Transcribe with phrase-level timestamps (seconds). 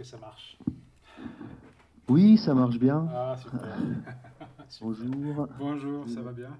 [0.00, 0.56] que ça marche
[2.08, 3.06] Oui, ça marche bien.
[3.10, 3.60] Ah, super.
[4.80, 5.46] Bonjour.
[5.58, 6.58] Bonjour, ça va bien?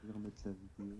[0.00, 0.96] Je vais remettre la vidéo.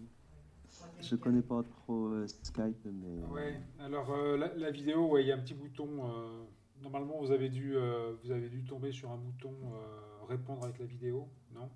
[1.00, 3.22] Je connais pas trop euh, Skype, mais.
[3.32, 5.88] Ouais, alors euh, la, la vidéo, ouais, il y a un petit bouton.
[6.04, 6.44] euh,
[6.82, 10.78] normalement, vous avez, dû, euh, vous avez dû tomber sur un bouton euh, répondre avec
[10.78, 11.70] la vidéo, non?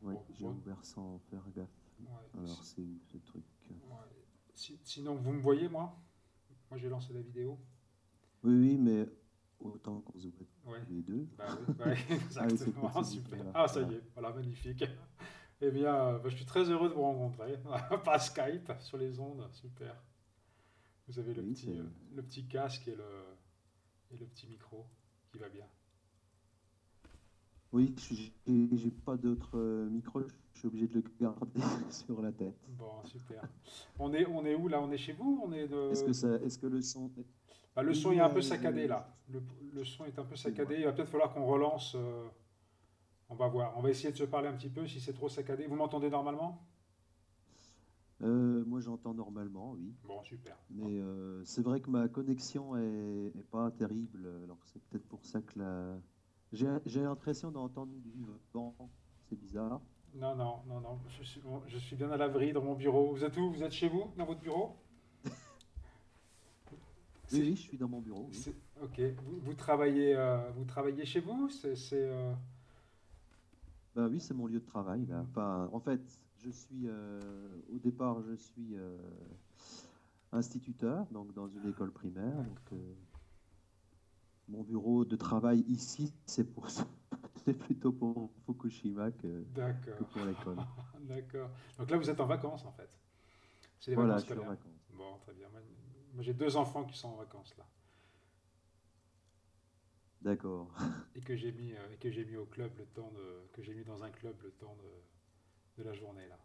[0.00, 0.52] Bon, j'ai bon.
[0.52, 1.68] ouvert sans faire gaffe.
[2.00, 2.06] Ouais,
[2.38, 3.44] Alors, c'est ce truc?
[3.70, 3.76] Ouais.
[4.54, 5.94] Si- sinon, vous me voyez, moi?
[6.70, 7.58] Moi, j'ai lancé la vidéo.
[8.44, 9.06] Oui, oui, mais
[9.60, 10.28] autant qu'on se
[10.64, 11.28] voit les deux.
[11.36, 11.74] Bah oui,
[12.36, 12.88] Ah exactement.
[12.90, 13.36] petit, Super.
[13.36, 13.52] voilà.
[13.54, 14.84] Ah, ça y est, voilà, magnifique.
[15.60, 17.58] Eh bien, euh, bah, je suis très heureux de vous rencontrer.
[18.04, 20.00] Par Skype, sur les ondes, super.
[21.08, 21.82] Vous avez le, Oui, petit, euh,
[22.14, 23.24] le petit casque et le,
[24.12, 24.86] et le petit micro
[25.32, 25.66] qui va bien.
[27.72, 27.92] Oui,
[28.46, 32.56] j'ai pas d'autre euh, micro, je suis obligé de le garder sur la tête.
[32.68, 33.42] Bon, super.
[33.98, 34.80] On est, on est où là?
[34.80, 35.42] On est chez vous?
[35.44, 35.90] On est de...
[35.90, 37.10] Est-ce que, ça, est -ce que le son.
[37.78, 39.08] Bah, le son est un peu euh, saccadé là.
[39.30, 39.40] Le,
[39.72, 40.78] le son est un peu saccadé.
[40.78, 41.94] Il va peut-être falloir qu'on relance.
[41.94, 42.26] euh,
[43.28, 43.72] on va voir.
[43.78, 45.68] On va essayer de se parler un petit peu si c'est trop saccadé.
[45.68, 46.66] Vous m'entendez normalement?
[48.20, 49.94] Euh, moi, j'entends normalement, oui.
[50.02, 50.56] Bon, super.
[50.70, 54.26] Mais euh, c'est vrai que ma connexion est, est pas terrible.
[54.42, 56.00] Alors c'est peut-être pour ça que la.
[56.52, 58.74] J'ai j'ai l'impression d'entendre du vent.
[59.28, 59.80] C'est bizarre.
[60.16, 60.98] Non, non, non, non.
[61.06, 63.12] Je suis, je suis bien à l'abri dans mon bureau.
[63.12, 63.52] Vous êtes où?
[63.52, 64.74] Vous êtes chez vous Dans votre bureau?
[67.32, 68.30] Oui, oui, je suis dans mon bureau.
[68.30, 68.54] oui.
[68.82, 69.00] Ok.
[69.24, 72.32] Vous, vous travaillez, euh, vous travaillez chez vous C'est, euh,
[73.94, 75.24] Bah oui, c'est mon lieu de travail là.
[75.28, 76.00] Enfin, en fait,
[76.36, 77.20] je suis euh,
[77.72, 78.76] au départ, je suis
[80.32, 82.36] instituteur, donc dans une école primaire.
[82.36, 82.80] Donc,
[84.48, 86.68] mon bureau de travail ici, c'est pour
[87.44, 90.56] c'est plutôt pour Fukushima que, que pour l'école.
[91.00, 91.50] D'accord.
[91.78, 92.88] Donc là, vous êtes en vacances en fait.
[93.80, 94.50] C'est les Voilà, vacances je suis en scolaires.
[94.58, 94.92] vacances.
[94.96, 95.48] Bon, très bien.
[96.20, 97.64] J'ai deux enfants qui sont en vacances là.
[100.22, 100.68] D'accord.
[101.14, 103.62] et que j'ai mis euh, et que j'ai mis au club le temps de que
[103.62, 106.38] j'ai mis dans un club le temps de, de la journée là.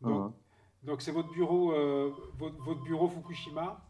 [0.00, 0.32] Donc Ah,
[0.82, 3.80] donc c'est votre bureau euh, votre, votre bureau Fukushima.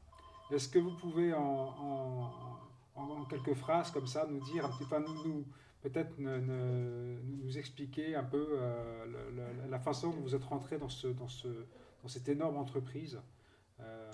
[0.51, 2.61] Est-ce que vous pouvez en, en,
[2.97, 5.47] en- en quelques phrases comme ça nous dire un petit peu nous, nous-
[5.83, 11.29] peut-être nous expliquer un peu euh, la façon dont vous êtes rentré dans ce dans
[11.29, 11.49] ce
[12.03, 13.21] dans cette énorme entreprise.
[13.81, 14.13] euh,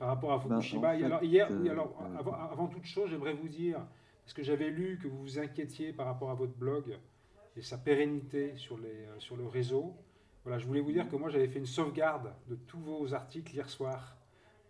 [0.00, 0.88] par rapport à Ben, Fukushima.
[0.96, 3.78] en alors, hier, oui, euh, alors, avant, avant toute chose, j'aimerais vous dire,
[4.24, 6.98] parce que j'avais lu que vous vous inquiétiez par rapport à votre blog
[7.54, 9.94] et sa pérennité sur, les, euh, sur le réseau.
[10.42, 13.52] Voilà, je voulais vous dire que moi, j'avais fait une sauvegarde de tous vos articles
[13.54, 14.16] hier soir.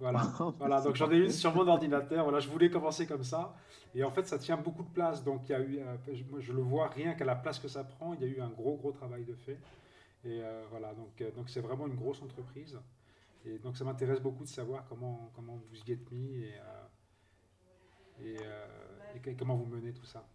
[0.01, 0.21] Voilà.
[0.59, 2.25] Voilà, donc j'en ai une sur mon ordinateur.
[2.25, 3.55] Voilà, je voulais commencer comme ça.
[3.95, 5.23] Et en fait, ça tient beaucoup de place.
[5.23, 7.61] Donc, il y a eu, euh, je- moi, je le vois rien qu'à la place
[7.61, 8.15] que ça prend.
[8.15, 9.59] Il y a eu un gros, gros travail de fait.
[10.25, 12.79] Et euh, voilà, donc euh, donc c'est vraiment une grosse entreprise.
[13.45, 16.55] Et donc, ça m'intéresse beaucoup de savoir comment comment vous y êtes mis et
[18.21, 18.37] euh,
[19.27, 20.27] euh, comment vous menez tout ça.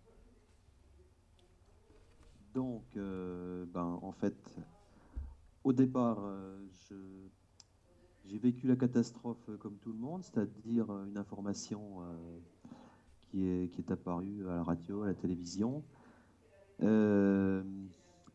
[2.53, 4.35] Donc, euh, ben, en fait,
[5.63, 6.19] au départ,
[8.25, 11.99] j'ai vécu la catastrophe comme tout le monde, c'est-à-dire une information
[13.19, 15.83] qui est, qui est apparue à la radio, à la télévision.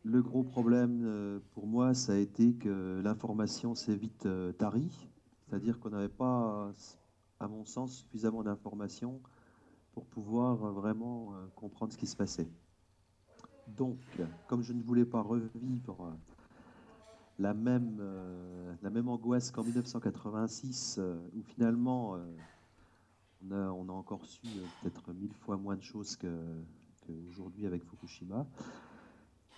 [0.03, 5.09] Le gros problème euh, pour moi, ça a été que l'information s'est vite euh, tarie,
[5.47, 6.71] c'est-à-dire qu'on n'avait pas,
[7.39, 9.21] à mon sens, suffisamment d'informations
[9.93, 12.49] pour pouvoir euh, vraiment comprendre ce qui se passait.
[13.67, 13.99] Donc,
[14.47, 16.17] comme je ne voulais pas revivre
[17.41, 22.17] la même, angoisse qu'en 1986, euh, où finalement
[23.43, 24.41] on, a, encore su
[24.81, 28.45] peut-être mille fois moins de choses qu'aujourd'hui avec Fukushima,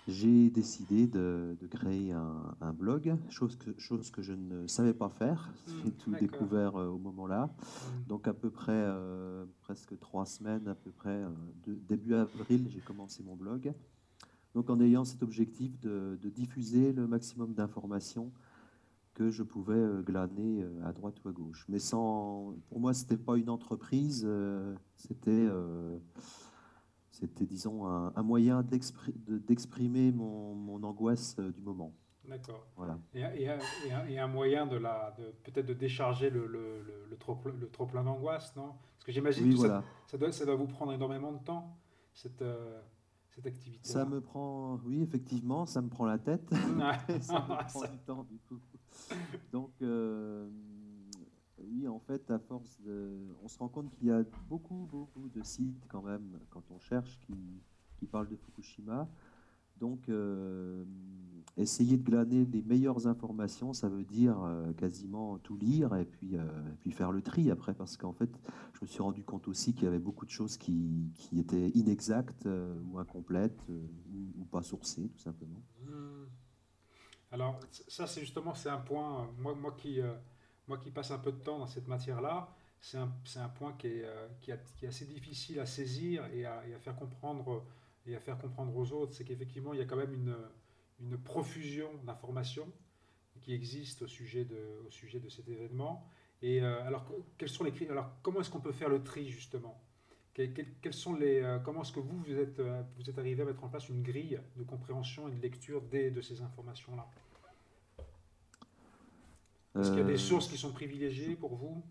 [0.06, 4.92] j'ai décidé de, de créer un, un blog, chose que, chose que je ne savais
[4.94, 5.50] pas faire.
[5.66, 7.46] Hmm, J'ai tout découvert euh, au moment-là.
[7.46, 8.08] Mm.
[8.08, 11.28] Donc à peu près euh, presque trois semaines, à peu près euh,
[11.66, 13.72] de- début avril, j'ai commencé mon blog.
[14.54, 18.30] Donc en ayant cet objectif de, de diffuser le maximum d'informations
[19.14, 21.64] que je pouvais glaner à droite ou à gauche.
[21.68, 24.28] Mais sans, pour moi, c'était pas une entreprise,
[24.96, 25.48] c'était,
[27.14, 31.92] c'était disons un, un moyen d'expri- de- d'exprimer mon, mon angoisse euh, du moment.
[32.28, 32.66] D'accord.
[32.76, 32.98] Voilà.
[33.14, 36.46] Et, et un- et un, et un moyen de la, de, peut-être de décharger le,
[36.46, 38.72] le, le, le trop, le trop plein d'angoisse, non?
[38.96, 41.76] Parce que j'imagine Oui, que ça- ça, doit, ça doit vous prendre énormément de temps,
[42.14, 42.80] cette, euh,
[43.30, 43.86] cette activité.
[43.88, 46.48] Ça me prend, oui, effectivement, ça me prend la tête.
[47.20, 48.58] ça me prend du temps du coup.
[49.52, 50.48] Donc, euh,
[51.68, 53.18] oui, en fait, à force de.
[53.42, 56.78] On se rend compte qu'il y a beaucoup, beaucoup de sites quand même, quand on
[56.78, 57.34] cherche, qui,
[57.96, 59.08] qui parlent de Fukushima.
[59.78, 60.08] Donc,
[61.56, 66.36] essayer de glaner les meilleures informations, ça veut dire euh, quasiment tout lire et puis,
[66.36, 66.44] euh,
[66.80, 68.30] puis faire le tri après, parce qu'en fait,
[68.72, 71.68] je me suis rendu compte aussi qu'il y avait beaucoup de choses qui, qui étaient
[71.70, 75.62] inexactes euh, ou incomplètes ou, pas sourcées, tout simplement.
[75.82, 76.26] Hmm.
[77.32, 77.58] Alors,
[77.88, 79.98] ça, c'est justement c'est un point, moi, moi, qui,
[80.68, 82.48] moi qui passe un peu de temps dans cette matière-là,
[82.80, 84.04] c'est un, point qui est,
[84.42, 87.64] qui, est, assez difficile à saisir et à, faire comprendre
[88.06, 90.36] et à faire comprendre aux autres, c'est qu'effectivement, il y a quand même
[91.00, 92.70] une profusion d'informations
[93.44, 96.08] qui existe au sujet de, cet événement.
[96.42, 97.06] Et euh, alors,
[97.38, 99.80] quels sont les Alors, comment est-ce qu'on peut faire le tri justement?
[100.32, 103.44] Quels, sont les, euh, Comment est-ce que vous vous êtes, euh, vous êtes arrivé à
[103.44, 107.06] mettre en place une grille de compréhension et de lecture des, de ces informations-là?
[109.78, 111.82] Est-ce qu'il y a des sources qui sont privilégiées pour vous?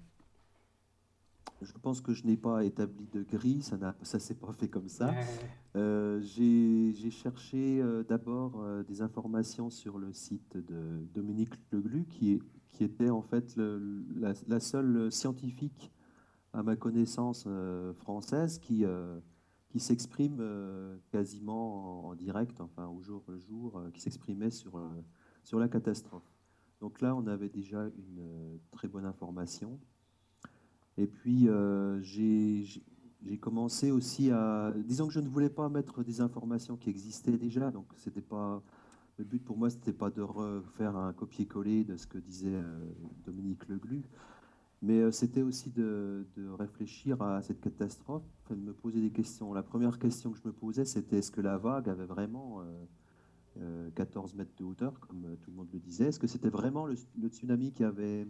[1.61, 4.89] Je pense que je n'ai pas établi de grille, ça ne s'est pas fait comme
[4.89, 5.13] ça.
[5.75, 12.41] Euh, j'ai cherché euh, d'abord euh, des informations sur le site de Dominique Leglu, qui,
[12.71, 15.91] qui était en fait la, seule scientifique,
[16.53, 17.47] à ma connaissance
[17.97, 18.85] française, qui,
[19.69, 20.41] qui s'exprime
[21.11, 24.79] quasiment en, direct, enfin au jour le jour, qui s'exprimait sur,
[25.43, 26.32] sur la catastrophe.
[26.83, 29.79] Donc là, on avait déjà une très bonne information.
[30.97, 32.83] Et puis, euh, j'ai
[33.39, 34.73] commencé aussi à.
[34.75, 38.61] Disons que je ne voulais pas mettre des informations qui existaient déjà, donc c'était pas.
[39.17, 42.91] Le but pour moi, c'était pas de refaire un copier-coller de ce que disait euh,
[43.25, 44.03] Dominique Leglu,
[44.81, 46.25] mais euh, c'était aussi de,
[46.59, 49.53] réfléchir à cette catastrophe, de me poser des questions.
[49.53, 52.61] La première question que je me posais, c'était est-ce que la vague avait vraiment
[53.95, 56.95] 14 mètres de hauteur, comme tout le monde le disait Est-ce que c'était vraiment le,
[57.27, 58.27] tsunami qui avait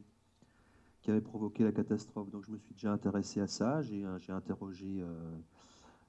[1.01, 2.31] qui avait provoqué la catastrophe?
[2.31, 3.81] Donc je me suis déjà intéressé à ça.
[3.81, 5.37] J'ai euh, interrogé euh,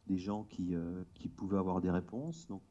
[0.06, 2.46] des gens qui, euh, qui, pouvaient avoir des réponses.
[2.46, 2.62] Donc,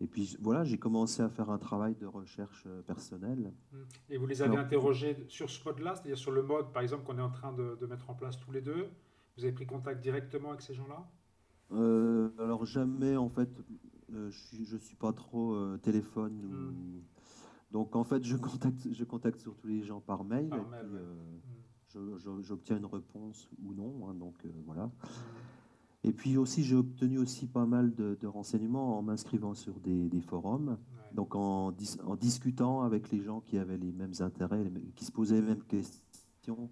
[0.00, 3.52] et puis voilà, j'ai commencé à faire un travail de recherche personnelle.
[3.72, 3.78] Mmh.
[4.10, 7.18] Et vous les avez interrogés sur ce mode-là, c'est-à-dire sur le mode, par exemple, qu'on
[7.18, 8.90] est en train de, de, mettre en place tous les deux?
[9.36, 11.08] Vous avez pris contact directement avec ces gens-là?
[12.38, 13.48] Alors jamais, en fait,
[14.10, 17.02] je ne suis, pas trop téléphone ou mmh.
[17.74, 22.40] Donc en fait, je contacte, je contacte surtout les gens par mail, et puis euh,
[22.40, 24.06] j'obtiens une réponse ou non.
[24.06, 24.92] Hein, donc euh, voilà.
[26.04, 30.78] Et puis aussi, j'ai obtenu aussi pas mal de, renseignements en m'inscrivant sur des, forums.
[31.14, 31.74] Donc en,
[32.06, 35.64] en, discutant avec les gens qui avaient les mêmes intérêts, qui se posaient les mêmes
[35.64, 36.70] questions,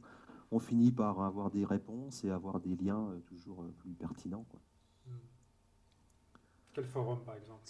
[0.53, 4.47] on finit par avoir des réponses et avoir des liens euh, toujours plus pertinents.
[4.49, 4.61] Quoi.
[6.73, 7.63] Quel forum par exemple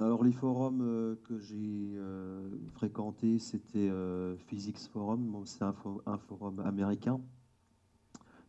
[0.00, 6.60] alors les forums euh, que j'ai euh, fréquentés, c'était euh, Physics Forum, c'est un, forum
[6.60, 7.20] américain.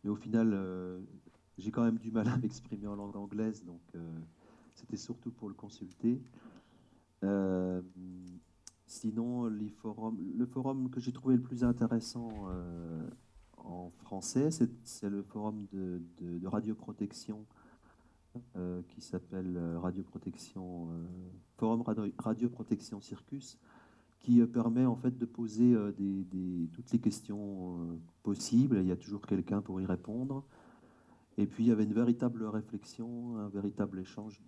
[0.04, 0.56] Mais au final,
[1.58, 3.82] j'ai quand même du mal à m'exprimer en langue anglaise, donc
[4.74, 6.22] c'était surtout pour le consulter.
[8.86, 12.30] sinon, les forums, le forum que j'ai trouvé le plus intéressant
[13.58, 17.44] en français, c'est le forum de radioprotection
[18.54, 21.04] euh, qui s'appelle euh, Radioprotection, euh,
[21.56, 21.82] Forum
[22.16, 23.58] Radioprotection Circus,
[24.20, 25.74] qui permet en fait de poser
[26.72, 28.78] toutes les questions possibles.
[28.82, 30.44] Il y a toujours quelqu'un pour y répondre.
[31.38, 34.42] Et puis il y avait une véritable réflexion, un véritable échange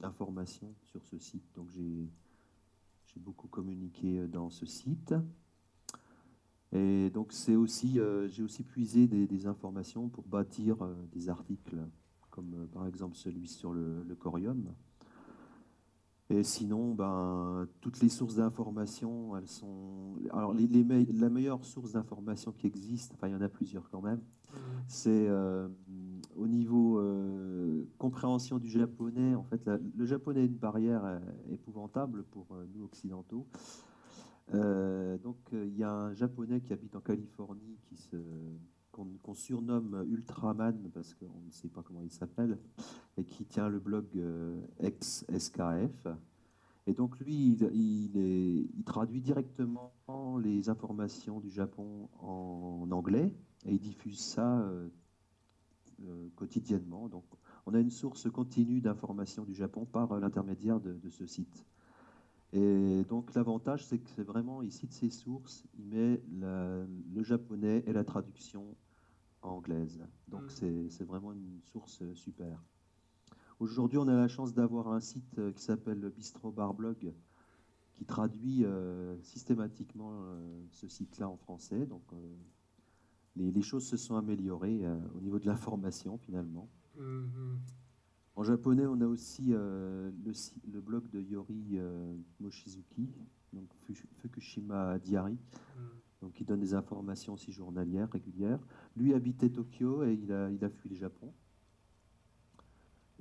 [0.00, 1.44] d'informations sur ce site.
[1.54, 2.08] Donc j'ai
[3.16, 5.14] beaucoup communiqué dans ce site.
[6.72, 10.78] Et donc c'est aussi, j'ai aussi puisé des, informations pour bâtir
[11.12, 11.76] des articles
[12.32, 14.74] comme euh, par exemple celui sur le, corium.
[16.30, 20.16] Et sinon, ben, toutes les sources d'information, elles sont.
[20.30, 24.00] Alors, les, la meilleure source d'information qui existe, enfin, il y en a plusieurs quand
[24.00, 24.56] même, mmh.
[24.88, 25.68] c'est euh,
[26.34, 29.34] au niveau euh, compréhension du japonais.
[29.34, 31.20] En fait, le japonais est une barrière
[31.50, 33.46] épouvantable pour nous occidentaux.
[34.52, 38.16] donc, il y a un japonais qui habite en Californie qui se
[38.92, 42.58] qu'on surnomme Ultraman parce qu'on ne sait pas comment il s'appelle,
[43.16, 46.06] et qui tient le blog euh, ex-SKF.
[46.86, 49.92] Et donc lui, il, traduit directement
[50.42, 53.34] les informations du Japon en, anglais
[53.64, 54.88] et il diffuse ça euh,
[56.04, 57.08] euh, quotidiennement.
[57.08, 57.24] Donc
[57.66, 61.64] on a une source continue d'informations du Japon par l'intermédiaire de, ce site.
[62.52, 67.82] Et donc l'avantage, c'est que c'est vraiment, il cite ses sources, il met le japonais
[67.86, 68.76] et la traduction
[69.42, 70.00] anglaise.
[70.28, 70.88] Donc mm.
[70.90, 72.62] c'est vraiment une source euh, super.
[73.58, 77.12] Aujourd'hui, on a la chance d'avoir un site euh, qui s'appelle Bistro Bar Blog,
[77.94, 80.24] qui traduit euh, systématiquement
[80.70, 81.86] ce site-là en français.
[81.86, 82.02] Donc
[83.36, 84.80] les, les, choses se sont améliorées
[85.14, 86.68] au niveau de l'information finalement.
[86.98, 87.81] Mm-hmm.
[88.34, 90.12] En japonais, on a aussi le,
[90.72, 91.78] le, blog de Yori
[92.40, 93.10] Moshizuki,
[93.52, 93.68] donc
[94.18, 95.80] Fukushima Diary, mm.
[96.22, 98.60] donc il donne des informations aussi journalières, régulières.
[98.96, 101.32] Lui habitait Tokyo et il a, il a fui le Japon.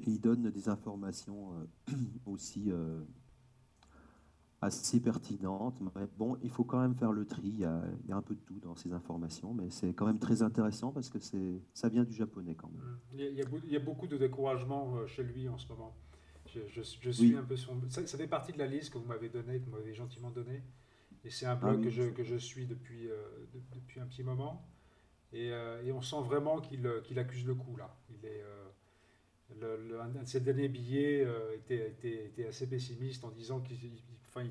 [0.02, 1.94] Et il donne des informations euh,
[2.26, 3.04] aussi euh,
[4.62, 5.80] assez pertinentes.
[5.82, 7.42] Mais bon, il faut quand même faire le tri.
[7.48, 10.42] Il y, a, un peu de tout dans ces informations, mais c'est quand même très
[10.42, 11.20] intéressant parce que
[11.74, 12.82] ça vient du japonais quand même.
[13.14, 13.34] Mm.
[13.34, 15.96] Il y a, beaucoup de découragement euh, chez lui en ce moment.
[16.46, 17.80] Je, suis un peu son...
[17.90, 20.62] ça, fait partie de la liste que vous m'avez donnée, que vous m'avez gentiment donnée.
[21.24, 23.08] Et c'est un blog ah que, je, que je suis depuis,
[23.74, 24.68] depuis un petit moment.
[25.32, 25.48] Et,
[25.86, 27.96] et on sent vraiment qu'il accuse le coup là.
[28.10, 28.44] Il est,
[29.60, 33.78] le, un de ses derniers billets euh, était, était, était, assez pessimiste en disant qu'il
[34.34, 34.48] enfin,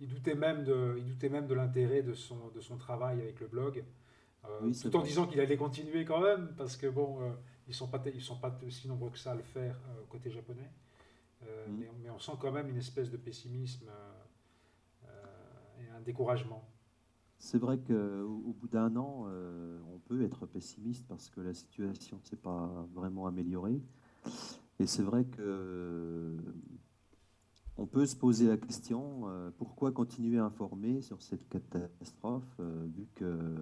[0.00, 3.40] il, doutait même de, il doutait même de l'intérêt de son, de son travail avec
[3.40, 3.84] le blog,
[4.46, 7.30] euh, tout en disant qu'il allait continuer quand même, parce que bon, euh,
[7.68, 9.76] ils sont pas ils sont pas aussi nombreux que ça à le faire
[10.08, 10.70] côté japonais,
[11.68, 13.88] mais, mais, on sent quand même une espèce de pessimisme
[15.04, 16.68] et un découragement.
[17.38, 19.26] C'est vrai qu'au bout d'un an,
[19.88, 23.80] on peut être pessimiste parce que la situation ne s'est pas vraiment améliorée.
[24.80, 26.36] Et c'est vrai que
[27.80, 32.86] on peut se poser la question euh, pourquoi continuer à informer sur cette catastrophe euh,
[32.94, 33.56] vu que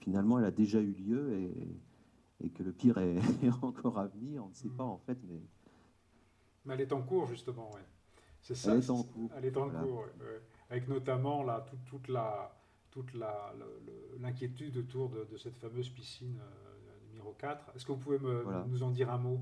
[0.00, 3.20] finalement elle a déjà eu lieu et, et que le pire est,
[3.62, 4.44] encore à venir.
[4.44, 5.42] On ne sait pas en fait, mais.
[6.64, 7.84] Mais elle est en cours justement, ouais.
[8.40, 8.72] C'est ça.
[8.72, 9.30] Elle est en cours.
[9.36, 10.06] Elle est en cours,
[10.70, 12.56] avec notamment là, toute, toute la
[12.90, 13.12] toute
[14.18, 17.70] l'inquiétude autour de, cette fameuse piscine euh, numéro 4.
[17.74, 19.40] Est-ce que vous pouvez me, nous en dire un mot?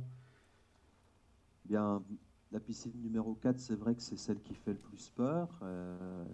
[1.65, 2.03] Bien,
[2.53, 5.49] la piscine numéro 4, c'est vrai que c'est celle qui fait le plus peur.
[5.63, 6.25] Euh,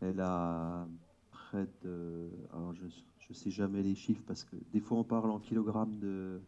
[0.00, 0.86] elle a
[1.30, 2.28] près de.
[2.74, 2.84] Je
[3.30, 6.40] ne sais jamais les chiffres parce que des fois, on parle en kilogrammes de,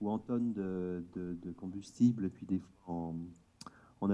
[0.00, 3.16] ou en tonnes de, de, combustible, et puis des fois en,
[4.00, 4.10] en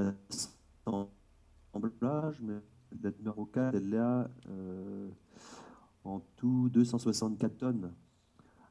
[1.73, 2.41] assemblage.
[2.43, 2.61] Mais
[3.03, 5.09] la numéro 4, elle a euh,
[6.05, 7.93] en tout 264 tonnes.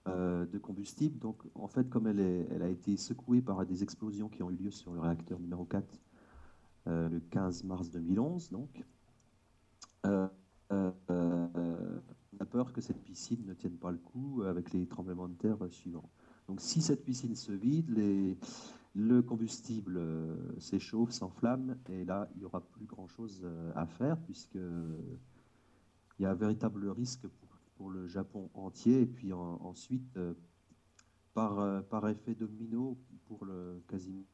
[0.09, 1.19] Euh, de combustible.
[1.19, 4.71] Donc, en fait, comme elle, a été secouée par des explosions qui ont eu lieu
[4.71, 5.85] sur le réacteur numéro 4
[6.87, 8.83] euh, le 15 mars 2011, donc,
[10.05, 10.27] euh,
[10.69, 15.35] on a peur que cette piscine ne tienne pas le coup avec les tremblements de
[15.35, 16.09] terre suivants.
[16.47, 17.89] Donc, si cette piscine se vide,
[18.95, 20.01] le combustible
[20.57, 26.31] s'échauffe, s'enflamme, et là, il n'y aura plus grand-chose à faire, puisque il y a
[26.31, 27.48] un véritable risque pour
[27.79, 30.33] pour le Japon entier, et puis ensuite, euh,
[31.33, 34.25] par, euh, par effet domino, pour le quasiment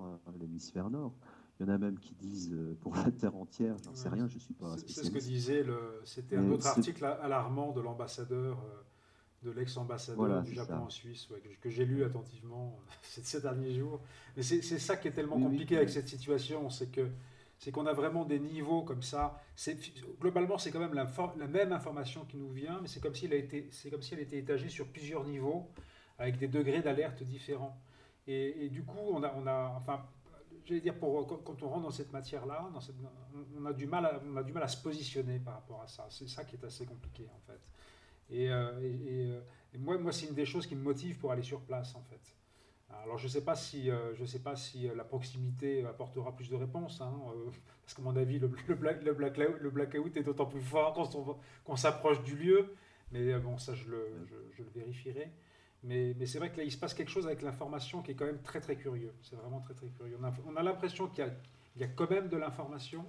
[0.00, 1.14] euh, l'hémisphère nord.
[1.58, 4.38] Il y en a même qui disent pour la Terre entière, j'en sais rien, je
[4.38, 8.58] suis pas C'est ce que disait, le, c'était un autre article alarmant de l'ambassadeur,
[9.44, 11.28] de l'ex-ambassadeur du Japon en Suisse,
[11.60, 14.00] que, j'ai lu attentivement ces derniers jours.
[14.36, 17.08] Mais c'est ça qui est tellement compliqué avec cette situation, c'est que
[17.58, 19.40] c'est qu'on a vraiment des niveaux comme ça.
[20.20, 24.02] Globalement, c'est quand même la, même information qui nous vient, mais c'est comme, a comme
[24.02, 25.68] si elle était étagée sur plusieurs niveaux,
[26.18, 27.76] avec des degrés d'alerte différents.
[28.26, 30.04] Et, du coup, on a, on a enfin,
[30.66, 32.68] j'allais dire, pour, quand on rentre dans cette matière-là,
[33.56, 35.88] on, a du mal à, on a du mal à se positionner par rapport à
[35.88, 36.06] ça.
[36.10, 37.60] C'est ça qui est assez compliqué, en fait.
[38.30, 39.40] Et, euh, euh,
[39.72, 42.02] et moi, moi c'est une des choses qui me motive pour aller sur place, en
[42.02, 42.37] fait.
[43.02, 46.48] Alors je ne sais pas si, euh, sais pas si euh, la proximité apportera plus
[46.48, 47.50] de réponses, hein, euh,
[47.84, 49.12] parce qu'à mon avis, le, le, black, le,
[49.60, 52.74] le, blackout est d'autant plus fort quand on, s'approche du lieu.
[53.12, 54.26] Mais bon, ça, je le,
[54.56, 55.30] je, le vérifierai.
[55.82, 58.14] Mais, mais c'est vrai que là, il se passe quelque chose avec l'information qui est
[58.14, 59.14] quand même très très curieux.
[59.22, 60.18] C'est vraiment très très curieux.
[60.46, 61.24] On a, a l'impression qu'il
[61.76, 63.06] y, y, a quand même de l'information.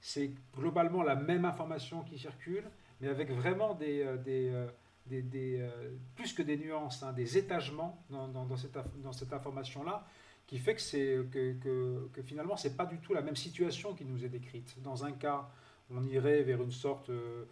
[0.00, 2.64] C'est globalement la même information qui circule,
[3.00, 4.66] mais avec vraiment des, des
[5.12, 10.06] euh, plus que des nuances, hein, des étagements dans, cette, information-là,
[10.46, 14.28] qui fait que, finalement, ce n'est pas du tout la même situation qui nous est
[14.28, 14.80] décrite.
[14.82, 15.48] Dans un cas,
[15.90, 17.44] on irait vers une sorte, euh,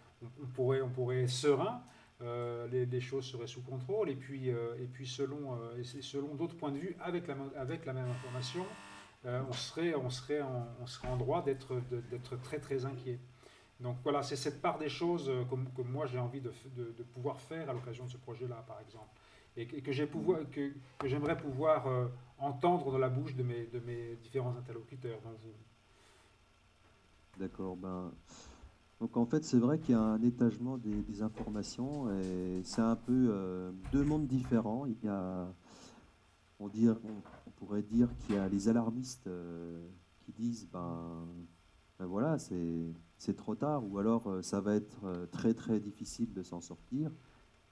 [0.43, 1.83] on, pourrait, on pourrait être serein,
[2.23, 4.51] euh, les, choses seraient sous contrôle, et puis,
[5.07, 5.57] selon,
[6.35, 7.35] d'autres points de vue, avec la,
[7.93, 8.65] même information,
[9.25, 11.81] on, serait, en, droit d'être,
[12.61, 13.19] très inquiet.
[13.81, 16.51] Donc voilà, c'est cette part des choses euh, que, moi j'ai envie de,
[17.13, 19.09] pouvoir faire à l'occasion de ce projet-là, par exemple.
[19.57, 24.17] Et, que, que, que j'aimerais pouvoir euh, entendre dans la bouche de mes, de mes
[24.17, 25.19] différents interlocuteurs.
[27.39, 27.77] D'accord.
[27.77, 28.13] Ben,
[29.01, 32.97] donc en fait, c'est vrai qu'il y a un étagement des, informations et c'est un
[32.97, 34.85] peu euh, deux mondes différents.
[34.87, 35.47] Il y a,
[36.59, 39.29] on, dire, on, pourrait dire qu'il y a les alarmistes
[40.21, 41.27] qui disent ben,
[41.99, 45.81] ben voilà, c'est c'est trop tard, ou alors euh, ça va être euh, très très
[45.81, 47.11] difficile de s'en sortir.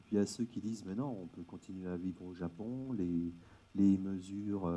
[0.04, 2.34] puis il y a ceux qui disent, mais non, on peut continuer à vivre au
[2.34, 3.32] Japon, les,
[3.74, 4.70] les mesures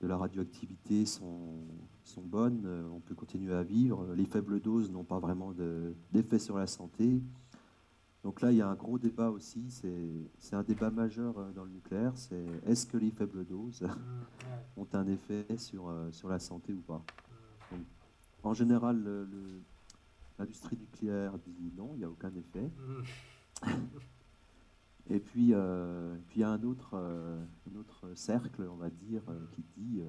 [0.00, 1.64] de la radioactivité sont,
[2.04, 4.14] sont bonnes, on peut continuer à vivre.
[4.14, 5.54] Les faibles doses n'ont pas vraiment
[6.12, 7.22] d'effet sur la santé.
[8.22, 9.70] Donc là, il y a un gros débat aussi,
[10.38, 14.88] c'est un débat majeur dans le nucléaire, c'est est-ce que les faibles doses mmh, ont
[14.92, 17.02] un effet sur, sur la santé ou pas?
[18.46, 19.26] En général,
[20.38, 22.70] l'industrie nucléaire dit non, il n'y a aucun effet.
[23.64, 23.66] Mmh.
[25.10, 28.88] Et puis, euh, puis il y a un autre, euh, un autre cercle, on va
[28.90, 30.00] dire, euh, qui dit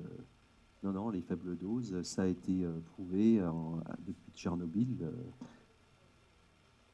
[0.84, 3.40] non, non, les faibles doses, ça a été prouvé
[4.06, 5.12] depuis Tchernobyl.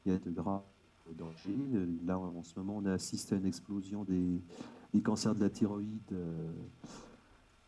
[0.06, 0.64] il y a de graves
[1.12, 1.58] dangers.
[2.06, 4.42] Là, en ce moment, on assiste à une explosion des,
[4.94, 6.16] des cancers de la thyroïde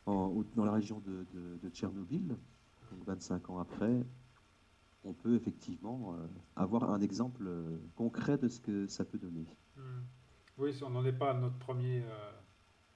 [0.05, 1.25] en, dans la région de,
[1.61, 2.37] de, Tchernobyl.
[2.95, 3.93] Donc 25 ans après,
[5.03, 6.15] on peut effectivement
[6.55, 7.49] avoir un exemple
[7.95, 9.45] concret de ce que ça peut donner.
[9.75, 9.81] Mmh.
[10.57, 12.31] Oui, on n'en est pas à notre premier, euh,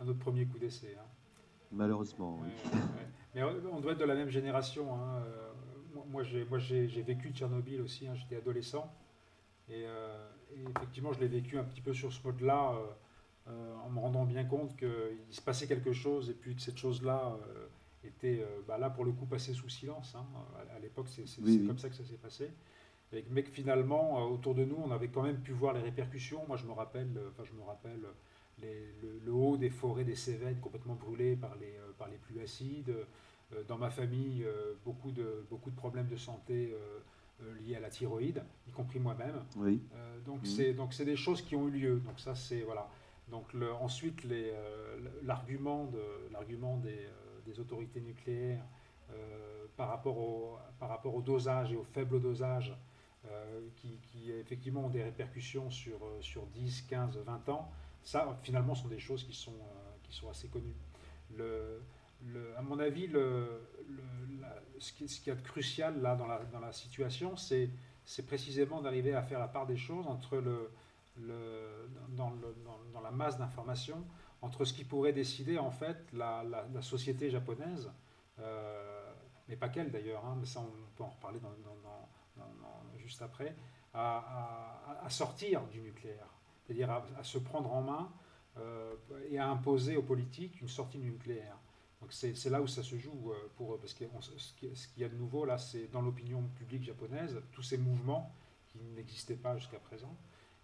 [0.06, 0.96] notre premier coup d'essai.
[0.98, 1.06] Hein.
[1.72, 2.79] Malheureusement, oui.
[3.36, 4.96] Mais on doit être de la même génération.
[4.96, 5.24] Hein.
[5.25, 5.51] Euh,
[6.08, 8.15] moi, j'ai vécu Tchernobyl aussi, hein.
[8.15, 8.91] j'étais adolescent.
[9.70, 12.75] Euh, et, effectivement, je l'ai vécu un petit peu sur ce mode-là,
[13.84, 17.36] en me rendant bien compte qu'il se passait quelque chose et puis que cette chose-là
[18.03, 20.15] était, bah, là, pour le coup, passée sous silence.
[20.75, 21.25] À, l'époque, c'est
[21.68, 22.50] comme ça que ça s'est passé
[23.29, 26.46] mais que finalement, euh, autour de nous, on avait quand même pu voir les répercussions.
[26.48, 28.01] Moi, je me rappelle, euh, enfin, je me rappelle
[28.62, 32.94] le, haut des forêts des Cévennes complètement brûlées par les, euh, par les pluies acides.
[33.68, 34.46] Dans ma famille,
[34.86, 36.72] beaucoup, de, beaucoup de problèmes de santé
[37.65, 39.44] liés à la thyroïde, y compris moi-même.
[39.58, 39.82] Oui.
[40.24, 41.96] donc, c'est, donc, c'est des choses qui ont eu lieu.
[41.96, 42.62] Donc, ça, c'est.
[42.62, 42.88] Voilà.
[43.32, 44.24] Donc, le, ensuite,
[45.24, 47.08] l'argument, de, l'argument des,
[47.50, 48.63] des autorités nucléaires
[49.75, 52.74] par, rapport au, par rapport au dosage et au faible dosage
[53.25, 57.70] euh, qui, effectivement ont des répercussions sur, euh, sur 10, 15, 20 ans,
[58.01, 60.77] ça finalement sont des choses qui sont, euh, qui sont assez connues.
[61.36, 61.82] Le,
[62.25, 63.62] le, à mon avis, le,
[64.79, 67.70] ce, qui, ce qui est crucial là dans la, dans la situation, c'est,
[68.06, 70.72] c'est précisément d'arriver à faire la part des choses entre le,
[71.18, 74.05] le, dans, dans, dans, la masse d'informations,
[74.42, 76.44] entre ce qui pourrait décider en fait la,
[76.82, 77.92] société japonaise,
[79.48, 81.40] mais pas qu'elle d'ailleurs, hein, mais ça on peut en reparler
[83.10, 83.56] juste après,
[83.94, 86.28] à, sortir du nucléaire,
[86.64, 88.12] c'est-à-dire à, se prendre en main
[88.58, 88.94] euh,
[89.32, 91.58] et à imposer aux politiques une sortie du nucléaire.
[92.02, 95.10] Donc c'est là où ça se joue euh, pour parce que ce qu'il y a
[95.10, 98.32] de nouveau là, c'est dans l'opinion publique japonaise tous ces mouvements
[98.68, 100.16] qui n'existaient pas jusqu'à présent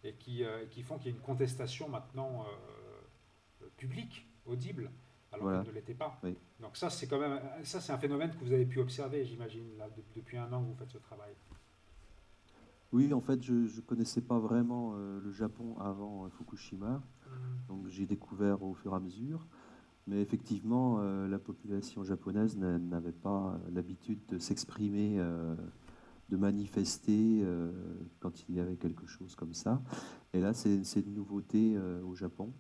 [0.04, 2.46] et euh, qui font qu'il y a une contestation maintenant
[3.78, 4.92] publique, audible,
[5.32, 6.20] alors qu'elle ne l'était pas.
[6.60, 9.68] Donc ça c'est quand même ça c'est un phénomène que vous avez pu observer, j'imagine,
[10.16, 11.34] depuis un an que vous faites ce travail.
[12.96, 17.30] Oui, en fait, je ne connaissais pas vraiment euh, le Japon avant euh, Fukushima, mmh.
[17.68, 19.48] donc j'ai découvert au fur et à mesure.
[20.08, 25.18] Mais effectivement, euh, la population japonaise n'avait pas l'habitude de s'exprimer,
[26.30, 27.44] de manifester
[28.20, 29.82] quand il y avait quelque chose comme ça.
[30.34, 32.54] Et là, c'est une nouveauté au Japon.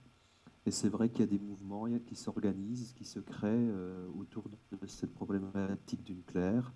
[0.65, 3.71] Et c'est vrai qu'il y a des mouvements qui s'organisent, qui se créent
[4.17, 6.73] autour de cette problématique du nucléaire.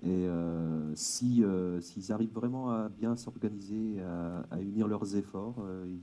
[0.00, 5.98] Et euh, si, euh, s'ils arrivent vraiment à bien s'organiser, à, unir leurs efforts, euh,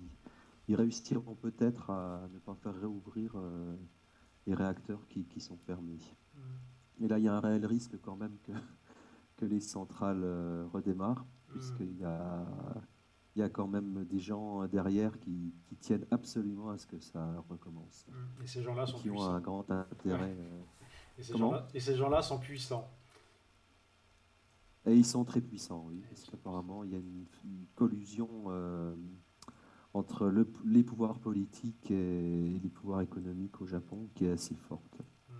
[0.67, 3.35] ils, réussiront peut-être à ne pas faire réouvrir
[4.47, 5.99] les réacteurs qui, qui sont fermés.
[6.33, 7.03] Mm.
[7.03, 8.51] Et là, il y a un réel risque quand même que,
[9.37, 10.25] que les centrales
[10.73, 11.51] redémarrent, mm.
[11.51, 12.45] puisqu'il y a,
[13.35, 16.99] il y a quand même des gens derrière qui, qui, tiennent absolument à ce que
[16.99, 18.07] ça recommence.
[18.07, 18.43] Mm.
[18.43, 20.35] Et ces gens-là sont qui ont un grand intérêt.
[21.17, 21.37] Et ces
[21.95, 22.89] gens-là gens sont puissants.
[24.85, 27.25] Et ils sont très puissants, oui, parce qu'apparemment, il y a une,
[27.73, 28.95] collusion euh,
[29.93, 34.99] entre le, les pouvoirs politiques et les pouvoirs économiques au Japon qui est assez forte.
[34.99, 35.37] Mmh, mmh.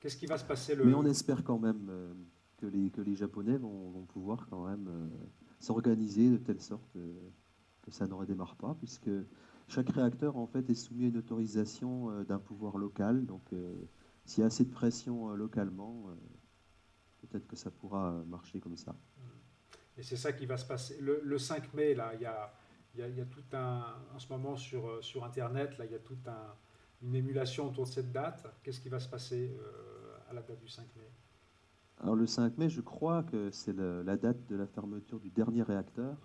[0.00, 0.84] Qu'est-ce qui va se passer le...
[0.84, 2.14] Mais on espère quand même euh,
[2.56, 5.08] que, les, que les Japonais vont, vont pouvoir quand même euh,
[5.62, 6.96] s'organiser de telle sorte
[7.82, 9.10] que ça ne redémarre pas, puisque
[9.68, 13.26] chaque réacteur en fait est soumis à une autorisation d'un pouvoir local.
[13.26, 13.42] Donc,
[14.24, 16.06] s'il y a assez de pression localement,
[17.22, 18.92] peut-être que ça pourra marcher comme ça.
[18.92, 19.32] Mm.
[19.98, 20.98] Et c'est ça qui va se passer.
[21.00, 23.84] Le, 5 mai, là, il y a, tout un.
[24.14, 26.56] En ce moment, sur, sur Internet, là, il y a toute un,
[27.02, 28.46] une émulation autour de cette date.
[28.62, 31.10] Qu'est-ce qui va se passer euh, à la date du 5 mai?
[32.02, 35.62] Alors, le 5 mai, je crois que c'est la date de la fermeture du dernier
[35.62, 36.16] réacteur.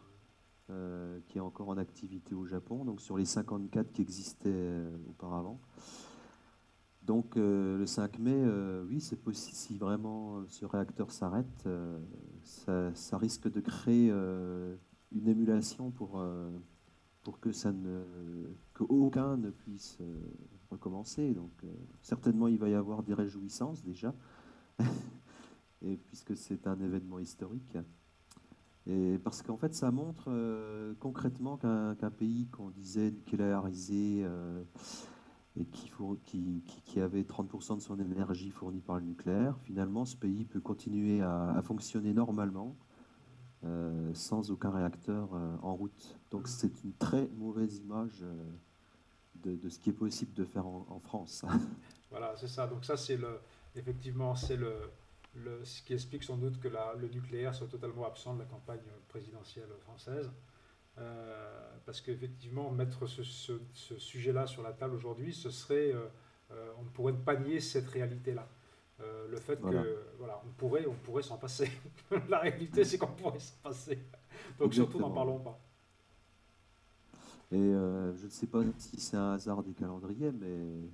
[0.69, 4.97] Euh, qui est encore en activité au Japon, donc sur les 54 qui existaient euh,
[5.07, 5.61] auparavant.
[7.03, 8.43] Donc euh, le 5 mai,
[8.89, 9.55] oui, c'est possible.
[9.55, 11.69] Si vraiment ce réacteur s'arrête,
[12.43, 16.21] ça, risque de créer une émulation pour,
[17.39, 18.03] que ça ne,
[18.73, 19.99] que aucun ne puisse
[20.69, 21.33] recommencer.
[21.33, 21.63] Donc
[22.01, 24.13] certainement il va y avoir des réjouissances déjà,
[25.81, 27.77] et puisque c'est un événement historique.
[28.87, 30.29] Et parce qu'en fait, ça montre
[30.99, 34.25] concrètement qu'un pays qu'on disait nucléarisé
[35.59, 35.91] et qui,
[36.25, 40.59] qui, qui, avait 30% de son énergie fournie par le nucléaire, finalement, ce pays peut
[40.59, 42.75] continuer à, fonctionner normalement
[43.63, 46.19] euh, sans aucun réacteur euh, en route.
[46.29, 50.99] Donc c'est une très mauvaise image euh, de, ce qui est possible de faire en,
[50.99, 51.43] France.
[52.11, 52.67] voilà, c'est ça.
[52.67, 53.39] Donc ça, c'est le,
[53.75, 54.91] effectivement, c'est le,
[55.43, 58.45] le, ce qui explique sans doute que la, le nucléaire soit totalement absent de la
[58.45, 60.29] campagne présidentielle française.
[60.99, 66.07] Euh, parce qu'effectivement, mettre ce, ce, sujet-là sur la table aujourd'hui, ce serait, euh,
[66.51, 68.47] euh, on ne pourrait pas nier cette réalité-là.
[69.29, 71.69] le fait que, voilà, on pourrait, on pourrait s'en passer.
[72.29, 73.99] la réalité, c'est qu'on pourrait s'en passer.
[74.57, 75.59] Donc surtout, n'en parlons pas.
[77.51, 80.89] Et je ne sais pas si c'est un hasard des calendriers, mais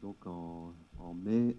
[0.00, 1.56] donc en, en mai,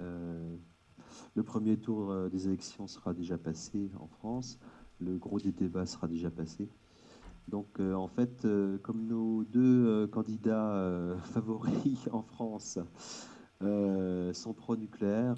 [1.38, 4.60] le premier tour des élections sera déjà passé en France.
[5.00, 6.68] Le gros des débats sera déjà passé.
[7.48, 12.80] Donc euh, en fait, euh, comme nos deux euh, candidats favoris en France
[13.60, 15.36] sont pro-nucléaires,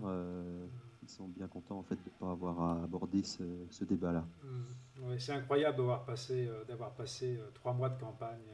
[1.03, 4.25] ils sont bien contents en fait de ne pas avoir à aborder ce, débat-là.
[4.43, 5.17] Mmh.
[5.19, 8.53] c'est incroyable d'avoir passé, d'avoir passé trois mois de campagne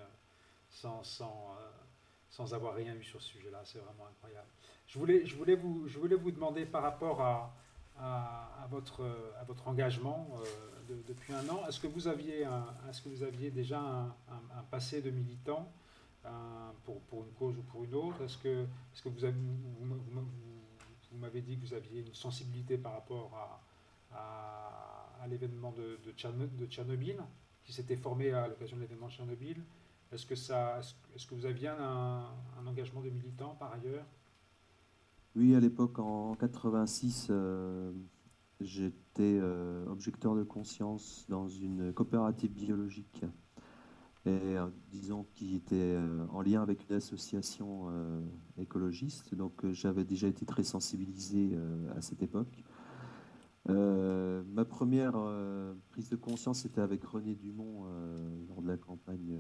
[0.70, 1.56] sans, sans,
[2.30, 3.62] sans, avoir rien eu sur ce sujet-là.
[3.64, 4.50] C'est vraiment incroyable.
[4.88, 7.56] Je voulais, je voulais, vous, je voulais vous demander par rapport à,
[8.00, 9.04] à, votre,
[9.40, 10.28] à votre engagement
[11.08, 11.66] depuis un an.
[11.68, 12.48] Est-ce que vous aviez,
[12.90, 15.72] est-ce que vous aviez déjà un, passé de militant
[16.84, 18.22] pour, pour, une cause ou pour une autre?
[18.24, 19.36] Est-ce que, est-ce que vous, avez,
[19.82, 23.62] vous, m'avez dit que vous aviez une sensibilité par rapport
[24.14, 27.18] à, à, l'événement de, de, Tchernobyl,
[27.64, 29.58] qui s'était formé à l'occasion de l'événement de Tchernobyl?
[30.12, 30.80] Est-ce que, ça,
[31.16, 32.26] est-ce que vous aviez un,
[32.66, 34.06] engagement de militant par ailleurs?
[35.36, 37.32] Oui, à l'époque, en 86,
[38.62, 43.26] J'étais euh, objecteur de conscience dans une coopérative biologique
[44.28, 47.92] euh, disons qui était euh, en lien avec une association
[48.58, 49.36] écologiste.
[49.36, 51.58] Donc j'avais déjà été très sensibilisé
[51.96, 52.64] à cette époque.
[53.68, 55.16] ma première
[55.90, 57.86] prise de conscience était avec René Dumont
[58.48, 59.38] lors de la campagne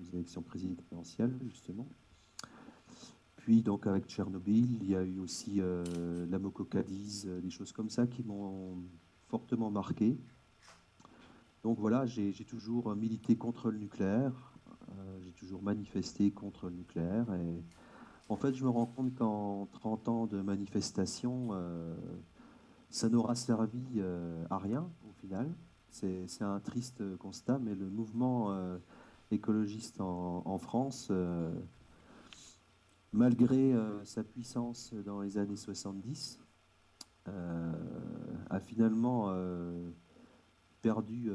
[0.00, 1.86] aux élections présidentielles, justement.
[3.40, 7.72] Puis donc avec Tchernobyl, il y a eu aussi euh, la Mococadise, euh, des choses
[7.72, 8.76] comme ça qui m'ont
[9.28, 10.18] fortement marqué.
[11.62, 14.52] Donc voilà, j'ai toujours milité contre le nucléaire,
[14.90, 17.26] euh, j'ai toujours manifesté contre le nucléaire.
[18.28, 21.50] En fait, je me rends compte qu'en 30 ans de manifestation,
[22.90, 24.02] ça n'aura servi
[24.48, 25.54] à rien au final.
[25.90, 28.54] C'est un triste constat, mais le mouvement
[29.30, 31.10] écologiste en France
[33.12, 36.40] malgré euh, sa puissance dans les années 70,
[37.28, 37.72] euh,
[38.48, 39.90] a finalement euh,
[40.80, 41.30] perdu,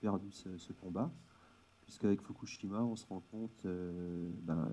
[0.00, 1.12] perdu ce, combat,
[1.82, 4.70] puisqu'avec Fukushima, on se rend compte ben,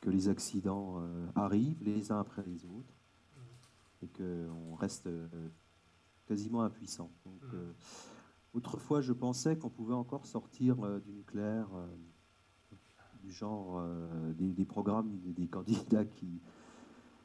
[0.00, 1.02] que les accidents
[1.34, 2.94] arrivent les uns après les autres
[4.02, 5.08] et qu'on reste
[6.24, 7.10] quasiment impuissant.
[7.26, 7.42] Donc,
[8.54, 11.68] autrefois, je pensais qu'on pouvait encore sortir du nucléaire
[13.28, 16.40] du genre euh, des, programmes des, candidats qui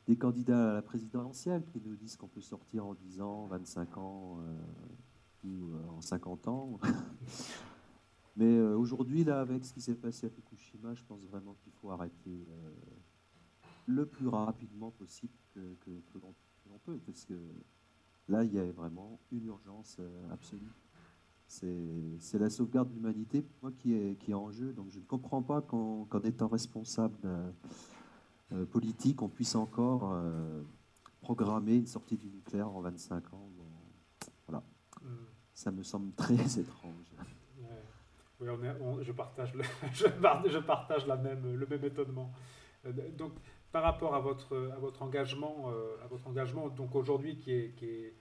[0.05, 3.97] des candidats à la présidentielle qui nous disent qu'on peut sortir en 10 ans, 25
[3.97, 6.79] ans euh, ou euh, en 50 ans.
[8.35, 11.91] Mais aujourd'hui, là, avec ce qui s'est passé à Fukushima, je pense vraiment qu'il faut
[11.91, 12.47] arrêter
[13.85, 17.35] le plus rapidement possible que, que, l'on peut, parce que
[18.27, 19.99] là, il y a vraiment une urgence
[20.31, 20.73] absolue
[22.19, 24.73] c'est la sauvegarde de l'humanité moi qui est, qui est en jeu.
[24.73, 27.51] Donc je ne comprends pas qu'en étant responsable euh,
[28.53, 30.61] euh, politique, on puisse encore euh,
[31.21, 33.49] programmer une sortie du nucléaire en 25 ans.
[34.47, 34.63] voilà.
[35.01, 35.07] Mm.
[35.53, 36.93] Ça me semble très étrange.
[38.39, 38.47] Oui,
[39.01, 39.63] je, partage le,
[39.93, 42.33] je, partage la même, le même étonnement.
[43.17, 43.31] Donc,
[43.71, 45.69] par rapport à votre, à votre engagement,
[46.03, 48.13] à votre engagement donc aujourd'hui qui est, qui est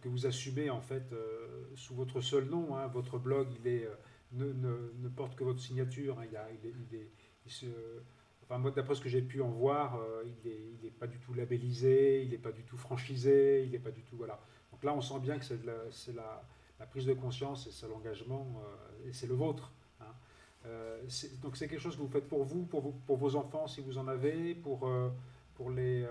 [0.00, 2.76] que vous assumez en fait euh, sous votre seul nom.
[2.76, 2.86] Hein.
[2.88, 3.94] Votre blog, il euh,
[4.32, 6.18] ne, porte que votre signature.
[6.18, 6.26] Hein.
[6.26, 6.36] Il,
[6.96, 7.10] est,
[8.74, 12.38] d'après ce que j'ai pu en voir, il n'est pas du tout labellisé, il n'est
[12.38, 14.16] pas du tout franchisé, il n'est pas du tout.
[14.16, 14.38] Voilà.
[14.70, 15.64] Donc là, on sent bien que c'est
[16.14, 18.62] la, prise de conscience et c'est l'engagement,
[19.06, 19.72] et c'est le vôtre.
[20.00, 20.12] Hein.
[21.42, 24.08] donc c'est quelque chose que vous faites pour vous, pour, vos enfants si vous en
[24.08, 24.86] avez, pour
[25.70, 26.06] les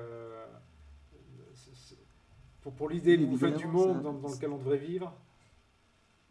[2.62, 5.14] pour, pour l'idée du monde dans, lequel on devrait vivre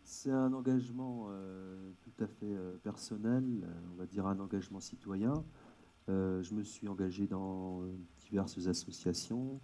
[0.04, 4.80] C'est un engagement euh, tout à fait euh, personnel, euh, on va dire un engagement
[4.80, 5.44] citoyen.
[6.08, 7.82] je me suis engagé dans
[8.18, 9.60] diverses associations.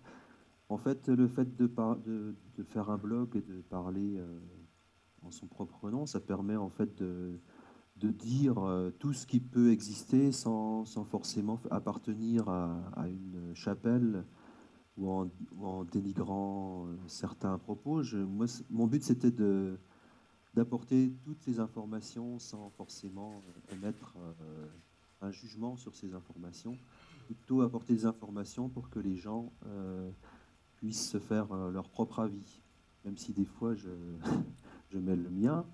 [0.68, 4.20] En fait, le fait de, de, de faire un blog et de parler
[5.22, 7.40] en son propre nom, ça permet en fait de,
[7.96, 8.56] de dire
[9.00, 14.24] tout ce qui peut exister sans, sans forcément appartenir à, à, une chapelle
[14.96, 15.28] ou en,
[15.60, 18.02] en dénigrant euh, certains propos.
[18.14, 19.32] Moi, mon but, c'était
[20.54, 24.66] d'apporter toutes ces informations sans forcément émettre euh,
[25.20, 26.76] un jugement sur ces informations,
[27.26, 30.10] plutôt apporter des informations pour que les gens euh,
[30.76, 32.60] puissent se faire leur propre avis,
[33.04, 33.90] même si des fois je,
[34.90, 35.64] je mets le mien.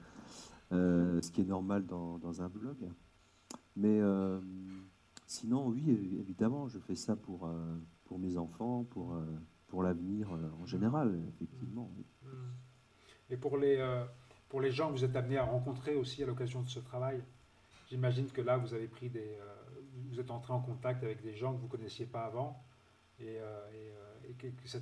[0.73, 2.77] Euh, ce qui est normal dans, un blog.
[3.77, 4.41] Mais euh,
[5.27, 5.83] sinon, oui,
[6.19, 9.17] évidemment, je fais ça pour, euh, pour mes enfants, pour,
[9.69, 11.91] pour l'avenir en général, effectivement.
[13.31, 14.05] Et pour les,
[14.49, 17.23] pour les gens que vous êtes amenés à rencontrer aussi à l'occasion de ce travail,
[17.89, 19.39] j'imagine que là, vous avez pris des,
[20.11, 22.63] vous êtes entré en contact avec des gens que vous ne connaissiez pas avant,
[23.21, 23.39] et,
[24.29, 24.79] et, que, ça,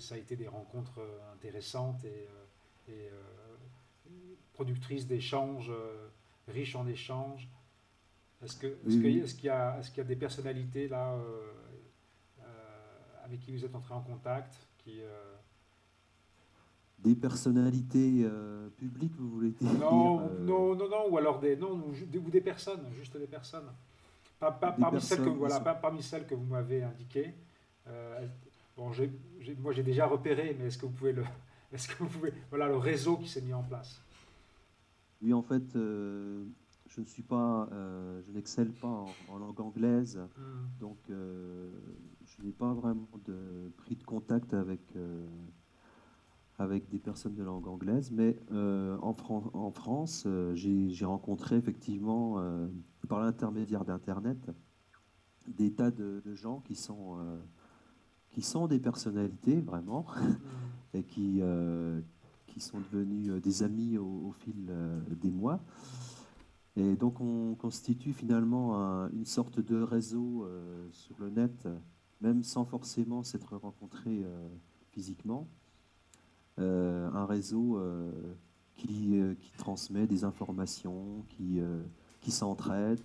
[0.00, 1.00] ça, a été des rencontres
[1.32, 2.28] intéressantes et,
[2.92, 3.08] et
[4.54, 6.08] productrice d'échanges, euh,
[6.48, 7.48] riche en échanges.
[8.42, 11.52] Est-ce qu'il est qu y, a, est y a des personnalités là euh, euh,
[13.24, 15.00] avec qui vous êtes entré en contact qui,
[16.98, 18.26] Des personnalités
[18.76, 22.84] publiques, vous voulez dire non, non, non, non, ou alors des, non, ou des personnes,
[22.94, 23.70] juste des personnes.
[24.38, 27.34] Pas, pas, parmi, celles que, voilà, pas parmi celles que vous m'avez indiquées.
[28.76, 28.92] bon,
[29.58, 31.24] moi j'ai déjà repéré, mais est-ce que vous pouvez le,
[31.72, 34.00] est-ce que vous pouvez, voilà, le réseau qui s'est mis en place?
[35.24, 36.44] Oui, en fait, euh,
[36.88, 40.80] je ne suis pas, euh, je n'excelle pas en, langue anglaise, hmm.
[40.80, 41.70] donc euh,
[42.24, 44.80] je n'ai pas vraiment de, pris de contact avec,
[46.58, 49.14] avec des personnes de langue anglaise, mais en,
[49.52, 52.42] en, France, j'ai rencontré effectivement,
[53.08, 54.50] par l'intermédiaire d'Internet,
[55.46, 57.18] des tas de, gens qui sont,
[58.30, 60.94] qui sont des personnalités vraiment, hmm.
[60.94, 61.42] et qui,
[62.54, 65.60] qui sont devenus euh, des amis au, fil euh, des mois.
[66.76, 68.74] Et donc on constitue finalement
[69.12, 71.68] une sorte de réseau euh, sur le net,
[72.24, 74.24] même sans forcément s'être rencontré
[74.90, 75.46] physiquement.
[76.58, 77.80] un réseau
[78.74, 81.60] qui, qui, transmet des informations, qui,
[82.32, 83.00] s'entraide,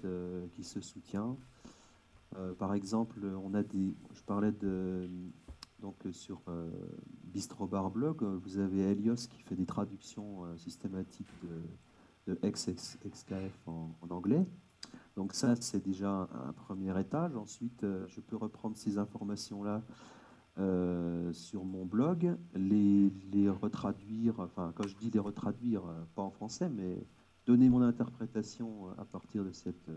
[0.54, 1.36] qui se soutient.
[2.58, 5.10] par exemple, on a des, je parlais de,
[5.82, 6.70] donc euh, sur euh,
[7.24, 11.32] Bistro Bar Blog, euh, vous avez Elios qui fait des traductions systématiques
[12.28, 12.40] de, de
[13.66, 14.46] en, anglais.
[15.16, 17.36] Donc ça, c'est déjà un, premier étage.
[17.36, 19.84] Ensuite, je peux reprendre ces informations-là
[21.34, 25.84] sur mon blog, les, retraduire, enfin quand je dis les retraduire,
[26.16, 27.06] pas en français, mais
[27.46, 29.90] donner mon interprétation à partir de cette,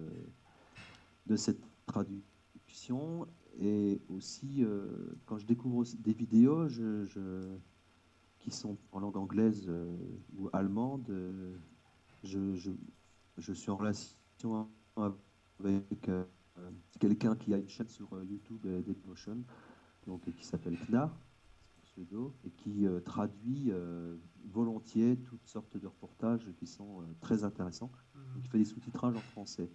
[1.27, 3.27] de cette traduction
[3.61, 4.87] et aussi, euh,
[5.27, 6.67] quand je découvre des vidéos
[8.39, 9.97] qui sont en langue anglaise euh,
[10.37, 11.55] ou allemande, euh,
[12.25, 12.57] je,
[13.39, 16.11] je, suis en relation avec
[16.99, 19.45] quelqu'un qui a une chaîne sur YouTube et Dailymotion,
[20.07, 21.17] donc qui s'appelle Knar,
[21.83, 23.73] pseudo, et qui traduit
[24.51, 28.41] volontiers toutes sortes de reportages qui sont très intéressants, mmh.
[28.43, 29.71] qui fait des sous-titrages en français.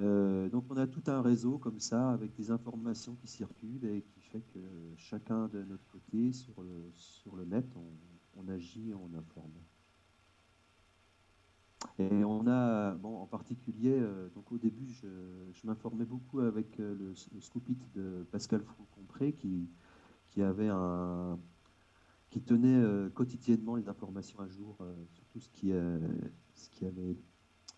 [0.00, 4.02] Euh, donc on a tout un réseau comme ça avec des informations qui circulent et
[4.02, 4.58] qui fait que
[4.96, 7.64] chacun de notre côté sur le, sur le net,
[8.36, 9.52] on, agit et on informe.
[11.98, 15.06] Et on a, bon, en particulier, euh, donc au début, je,
[15.52, 19.68] je m'informais beaucoup avec euh, le, le, Scoopit de Pascal Foucompré qui,
[20.30, 21.38] qui avait un,
[22.30, 22.82] qui tenait
[23.14, 24.78] quotidiennement les informations à jour
[25.12, 27.16] sur tout ce qui, ce qui avait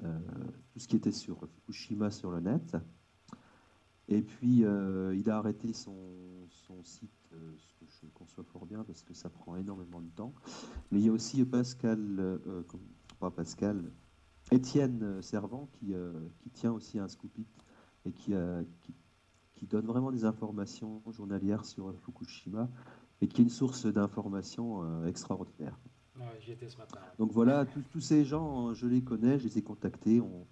[0.04, 0.18] euh,
[0.72, 2.76] tout ce qui était sur Fukushima sur le net.
[4.08, 5.96] Et puis, euh, il a arrêté son,
[6.48, 10.10] son site, euh, ce que je conçois fort bien parce que ça prend énormément de
[10.10, 10.34] temps.
[10.90, 12.40] Mais il y a aussi Pascal,
[13.18, 13.90] pas Pascal,
[14.50, 15.94] Étienne Servant qui,
[16.38, 17.46] qui, tient aussi un Scoopit
[18.04, 18.32] et qui,
[18.82, 18.94] qui,
[19.54, 22.68] qui, donne vraiment des informations journalières sur Fukushima
[23.20, 25.76] et qui est une source d'informations extraordinaire
[26.68, 26.98] ce matin.
[27.18, 30.46] Donc voilà, tous ces gens, je les connais, je les ai contactés, on,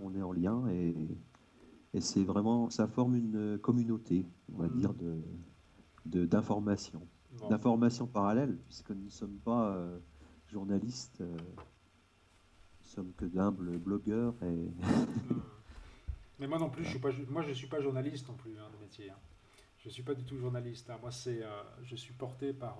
[0.00, 0.94] on est en lien et,
[1.92, 4.76] et c'est vraiment, ça forme une communauté, on va mm.
[4.76, 7.06] dire, de, d'informations.
[7.48, 9.98] D'informations parallèles, puisque nous ne sommes pas euh,
[10.48, 11.36] journalistes, euh,
[12.90, 14.34] sommes que d'humbles blogueurs.
[14.42, 14.74] Et mm.
[16.40, 18.52] Mais moi non plus, je suis pas, moi je ne suis pas journaliste non plus
[18.58, 19.10] hein, de métier.
[19.10, 19.18] Hein.
[19.78, 20.90] Je ne suis pas du tout journaliste.
[20.90, 20.98] Hein.
[21.00, 22.78] Moi, c'est, euh, je suis porté par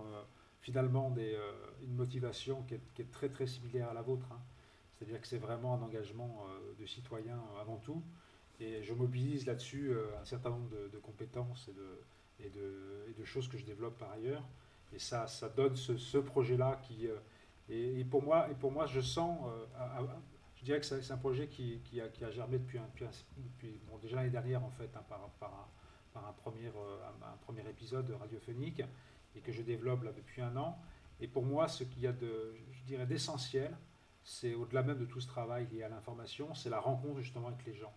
[0.60, 4.26] finalement des, euh, une motivation qui est, très très similaire à la vôtre.
[4.32, 4.38] Hein.
[4.92, 8.02] C'est-à-dire que c'est vraiment un engagement euh, de citoyen avant tout.
[8.60, 13.24] et je mobilise là-dessus un certain nombre de, compétences et de, et, de, et de,
[13.24, 14.46] choses que je développe par ailleurs.
[14.92, 17.08] Et ça, ça donne ce, ce projet-là qui.
[17.70, 19.38] Et, pour moi, je sens.
[20.56, 22.78] je dirais que c'est un projet qui, a, germé depuis,
[24.02, 25.68] déjà l'année dernière, en fait, hein, par,
[26.16, 28.82] un, premier, un, premier épisode radiophonique
[29.36, 30.78] et que je développe depuis un an.
[31.20, 33.76] Et pour moi, ce qu'il y a de, je dirais, d'essentiel,
[34.24, 37.64] c'est au-delà même de tout ce travail lié à l'information, c'est la rencontre justement avec
[37.66, 37.92] les gens.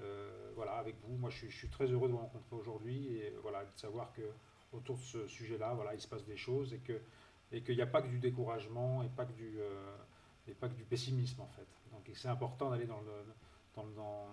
[0.00, 3.64] Euh, voilà, avec vous, moi je suis, très heureux de vous rencontrer aujourd'hui et voilà,
[3.64, 4.22] de savoir que
[4.72, 7.00] autour de ce sujet-là, voilà, il se passe des choses et que
[7.52, 9.96] et qu'il n'y a pas que du découragement et pas que du euh,
[10.48, 11.68] et pas que du pessimisme en fait.
[11.92, 13.24] Donc c'est important d'aller dans le
[13.74, 14.26] dans, dans,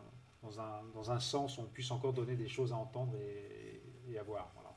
[0.44, 3.82] dans, un, dans un sens où on puisse encore donner des choses à entendre et,
[4.10, 4.50] et à voir.
[4.54, 4.70] Voilà.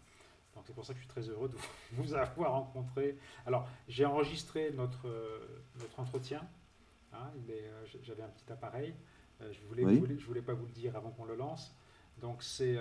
[0.55, 1.57] Donc c'est pour ça que je suis très heureux de
[1.93, 3.17] vous avoir rencontré.
[3.47, 6.47] Alors j'ai enregistré notre, euh, notre entretien.
[7.13, 8.95] Hein, euh, J'avais un petit appareil.
[9.41, 11.75] Euh, je ne voulais, je voulais, pas vous le dire avant qu'on le lance.
[12.21, 12.77] Donc c'est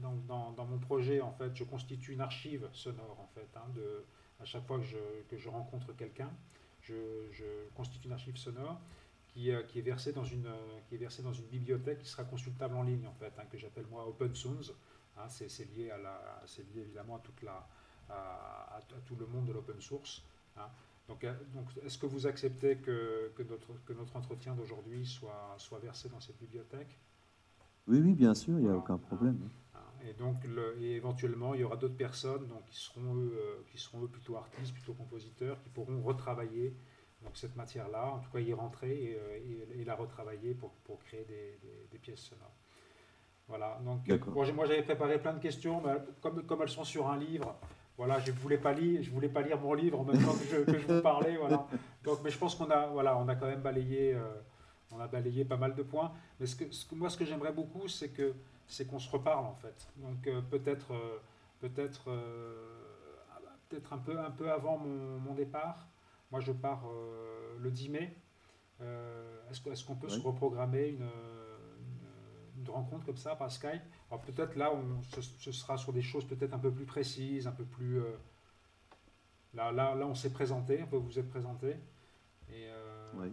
[0.00, 3.48] dans, dans, mon projet en fait, je constitue une archive sonore en fait.
[3.56, 4.04] Hein, de,
[4.42, 6.30] à chaque fois que je, que je rencontre quelqu'un,
[6.82, 6.94] je,
[7.30, 8.80] je, constitue une archive sonore
[9.28, 10.50] qui, qui, est versée dans une
[10.88, 13.56] qui est versée dans une bibliothèque qui sera consultable en ligne en fait, hein, que
[13.56, 14.72] j'appelle moi Open Source.
[15.18, 16.42] Hein, c'est lié, à la,
[16.74, 17.66] lié évidemment à, toute la,
[18.08, 20.22] à, tout le monde de l'open source.
[20.56, 20.68] Hein.
[21.08, 25.54] Donc, euh, donc est-ce que vous acceptez que, que, notre, que notre entretien d'aujourd'hui soit,
[25.58, 26.98] soit versé dans cette bibliothèque?
[27.86, 29.50] Oui, oui, bien sûr, il n'y a aucun problème.
[30.08, 30.36] Et donc,
[30.80, 34.08] et éventuellement, il y aura d'autres personnes donc, qui, seront eux, euh, qui seront eux
[34.08, 36.74] plutôt artistes, plutôt compositeurs, qui pourront retravailler
[37.22, 40.98] donc, cette matière-là, en tout cas y rentrer et, euh, et, la retravailler pour, pour
[41.04, 41.58] créer des,
[41.90, 42.56] des pièces sonores.
[43.48, 47.18] Voilà, donc moi j'avais préparé plein de questions, mais comme, comme elles sont sur un
[47.18, 47.54] livre,
[47.98, 50.32] voilà, je ne voulais, pas lire, je voulais pas lire mon livre en même temps
[50.32, 51.36] que je, que je vous parlais.
[51.36, 51.66] Voilà.
[52.02, 54.40] Donc, mais je pense qu'on a, voilà, on a quand même balayé, euh,
[54.90, 56.12] on a balayé pas mal de points.
[56.40, 58.34] Mais ce que, ce que moi, ce que j'aimerais beaucoup, c'est que
[58.72, 59.88] c'est qu'on se reparle en fait.
[59.96, 61.18] Donc euh, peut-être euh,
[61.60, 62.10] peut-être
[63.68, 65.88] peut-être un peu, un peu avant mon, mon départ.
[66.30, 66.82] Moi, je pars
[67.60, 68.16] le 10 mai.
[69.50, 71.08] Est-ce qu'on peut se reprogrammer une
[72.62, 73.82] de rencontre comme ça par Skype?
[74.10, 77.52] Alors peut-être là, on, ce, sera sur des choses peut-être un peu plus précises, un
[77.52, 78.00] peu plus...
[78.00, 78.16] Euh,
[79.54, 81.76] là, là, là, on s'est présenté, on vous êtes présenté.
[82.48, 83.32] Et, euh, oui.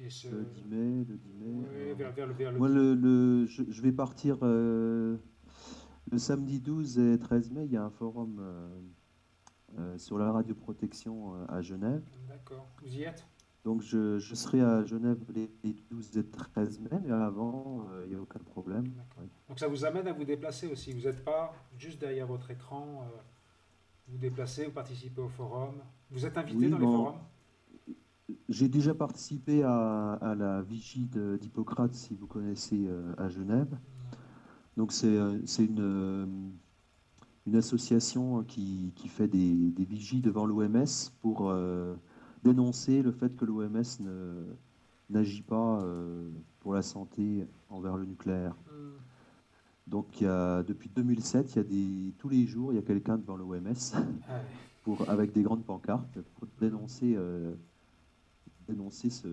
[0.00, 0.28] Et ce...
[0.28, 1.66] Le 10 mai, le 10 mai.
[1.74, 2.58] Oui, vers, vers, vers, le...
[2.58, 5.16] Moi, le, le je, je, vais partir euh,
[6.10, 7.64] le samedi 12 et 13 mai.
[7.66, 8.40] Il y a un forum
[9.96, 12.02] sur la radioprotection à Genève.
[12.28, 12.66] D'accord.
[12.82, 13.24] Vous y êtes?
[13.68, 15.50] Donc je, serai à Genève les
[15.90, 18.84] 12 et 13 mai, mais avant, euh, il n'y a aucun problème.
[19.46, 20.92] Donc ça vous amène à vous déplacer aussi.
[20.92, 23.18] Vous n'êtes pas juste derrière votre écran, euh,
[24.08, 25.74] vous déplacez, vous participez au forum.
[26.10, 27.18] Vous êtes invité dans les forums?
[28.48, 31.08] J'ai déjà participé à, la vigie
[31.40, 33.76] d'Hippocrate, si vous connaissez, euh, à Genève.
[34.76, 35.16] Donc c'est
[35.58, 36.52] une,
[37.46, 40.84] une association qui, qui fait des, des, vigies devant l'OMS
[41.20, 41.52] pour
[42.44, 43.82] dénoncer le fait que l'OMS
[45.10, 46.30] n'agit pas euh,
[46.60, 48.54] pour la santé envers le nucléaire.
[49.86, 52.78] Donc il y a, depuis 2007, il y a des, tous les jours, il y
[52.78, 53.74] a quelqu'un devant l'OMS
[54.28, 54.40] ah
[55.08, 57.54] avec des grandes pancartes pour dénoncer, euh,
[58.68, 59.28] dénoncer ce,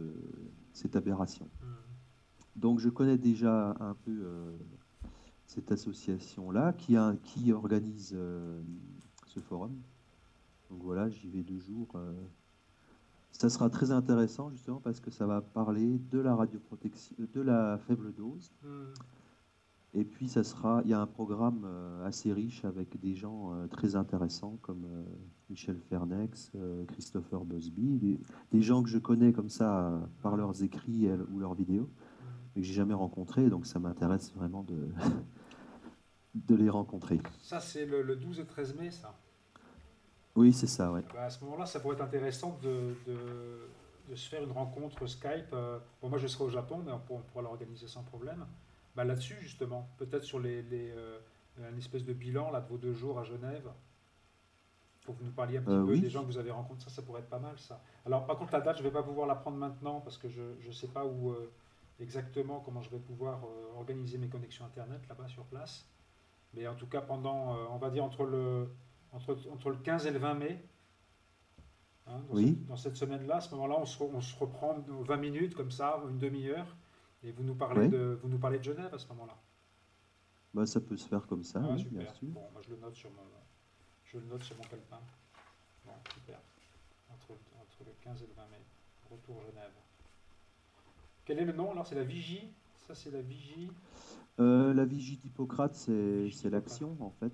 [0.74, 1.50] cette aberration.
[1.62, 2.60] Hmm.
[2.60, 4.58] Donc je connais déjà un peu euh,
[5.46, 8.18] cette association-là qui, qui organise
[9.28, 9.76] ce forum.
[10.70, 11.96] Donc voilà, j'y vais deux jours
[13.38, 17.78] ça sera très intéressant justement parce que ça va parler de la radioprotection, de la
[17.86, 18.52] faible dose.
[18.64, 18.94] Hmm.
[19.98, 23.54] Et puis ça sera, il y a un programme euh, assez riche avec des gens
[23.54, 25.04] euh, très intéressants comme euh,
[25.50, 26.52] Michel Fernex,
[26.90, 28.20] Christopher Busby,
[28.52, 31.90] des, gens que je connais comme ça par leurs écrits ou leurs vidéos,
[32.56, 33.50] mais que j'ai jamais rencontrés.
[33.50, 34.90] Donc ça m'intéresse vraiment de
[36.36, 37.22] de les rencontrer.
[37.40, 39.16] Ça c'est le, le 12 et 13 mai, ça.
[40.36, 41.04] Oui, c'est ça, ouais.
[41.14, 45.56] Bah, à ce moment-là, ça pourrait être intéressant de, de, se faire une rencontre Skype.
[46.02, 48.46] Bon, moi, je serai au Japon, mais on, pourra l'organiser sans problème.
[48.96, 51.20] Bah, Là-dessus, justement, peut-être sur les, les euh,
[51.72, 53.70] une espèce de bilan là, de vos deux jours à Genève,
[55.02, 56.90] pour que vous nous parliez un petit euh, peu des gens que vous avez rencontrés.
[56.90, 57.82] Ça, ça pourrait être pas mal, ça.
[58.06, 60.30] Alors, par contre, la date, je ne vais pas pouvoir la prendre maintenant parce que
[60.30, 61.36] je ne sais pas où
[62.00, 63.44] exactement comment je vais pouvoir
[63.78, 65.88] organiser mes connexions Internet là-bas sur place.
[66.54, 68.70] Mais en tout cas, pendant, on va dire, entre le
[69.16, 70.64] entre, entre le 15 et le 20 mai.
[72.08, 72.48] Hein, dans, oui.
[72.48, 75.72] cette, dans, cette, semaine-là, à ce moment-là, on se, on se, reprend 20 minutes comme
[75.72, 76.76] ça, une demi-heure,
[77.26, 79.36] et vous nous parlez, de, vous nous parlez de Genève à ce moment-là?
[80.54, 82.30] Bah, ça peut se faire comme ça, ah, oui, bien sûr.
[82.30, 83.24] Bon, moi, je le note sur mon,
[84.06, 85.00] je le note sur mon calepin.
[85.86, 86.40] Bon, super.
[87.10, 88.62] Entre, entre, le 15 et le 20 mai,
[89.10, 89.72] retour Genève.
[91.26, 91.72] Quel est le nom?
[91.72, 92.54] Alors C'est la Vigie
[92.88, 93.70] Ça, c'est la vigie.
[94.40, 97.34] Euh, la vigie d'Hippocrate, c'est l'action en fait.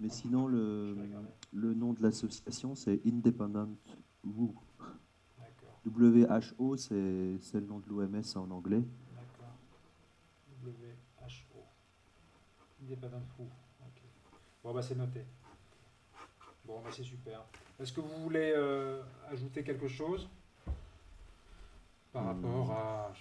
[0.00, 0.96] Mais sinon, le,
[1.52, 3.76] le nom de l'association, c'est Independent
[4.24, 4.54] WHO.
[5.86, 6.94] WHO, c'est
[7.54, 8.84] le nom de l'OMS en anglais.
[10.62, 11.64] WHO.
[12.82, 13.48] Independent WHO.
[14.62, 15.24] Bon, bah c'est noté.
[16.64, 17.40] Bon, bah c'est super.
[17.80, 20.28] Est-ce que vous voulez euh, ajouter quelque chose
[22.12, 23.12] par rapport à,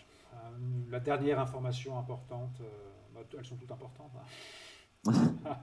[0.89, 2.69] la dernière information importante euh,
[3.13, 4.11] bah, Elles sont toutes importantes.
[5.07, 5.11] Hein.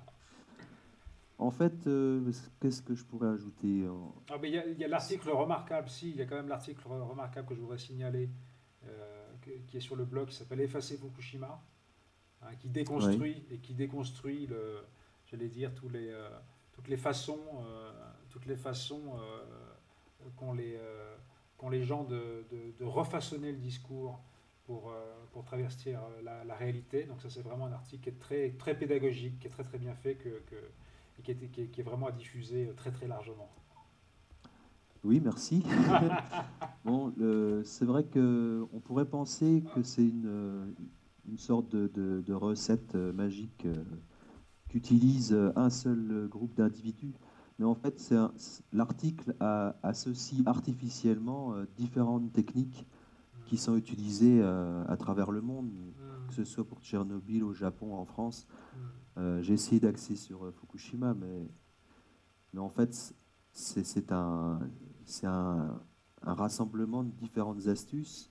[1.38, 3.86] en fait, euh, qu'est-ce que je pourrais ajouter
[4.30, 7.54] ah, Il y a, l'article remarquable, si, il y a quand même l'article remarquable que
[7.54, 8.30] je voudrais signaler,
[9.66, 11.61] qui est sur le blog, qui s'appelle Effacer Fukushima,
[12.42, 14.84] hein, qui déconstruit et qui déconstruit le,
[15.26, 16.12] j'allais dire, tous les,
[16.72, 17.38] toutes les façons
[18.30, 22.44] toutes les façons euh, qu'ont les, euh, les gens de,
[22.78, 24.20] de, refaçonner le discours
[24.66, 24.94] pour, euh,
[25.32, 27.05] pour travestir la, la, réalité.
[27.05, 29.78] Donc ça c'est vraiment un article qui est très, très pédagogique, qui est très très
[29.78, 30.57] bien fait que, que
[31.18, 33.51] et qui est, qui, est, vraiment à diffuser très très largement.
[35.09, 35.64] Oui, merci.
[36.84, 37.14] bon,
[37.64, 40.74] c'est vrai qu'on pourrait penser que c'est une,
[41.26, 43.66] une sorte de, de, de recette magique
[44.68, 47.14] qu'utilise un seul groupe d'individus.
[47.59, 48.14] Mais en fait,
[48.70, 49.34] l'article
[49.82, 52.86] associe artificiellement euh, différentes techniques
[53.46, 55.70] qui sont utilisées euh, à travers le monde,
[56.28, 58.46] que ce soit pour Tchernobyl, au Japon, en France.
[59.16, 61.48] Euh, j'ai essayé d'axer sur Fukushima, mais,
[62.52, 63.14] mais en fait,
[63.52, 64.61] c'est un,
[65.24, 65.80] un,
[66.22, 68.30] un, rassemblement de différentes astuces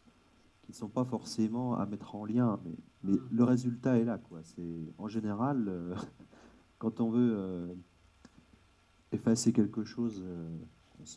[0.61, 4.17] qui ne sont pas forcément à mettre en lien, mais, mais le résultat est là.
[4.17, 4.41] Quoi.
[4.97, 5.95] En général,
[6.77, 7.75] quand on veut
[9.11, 10.49] effacer quelque chose, euh,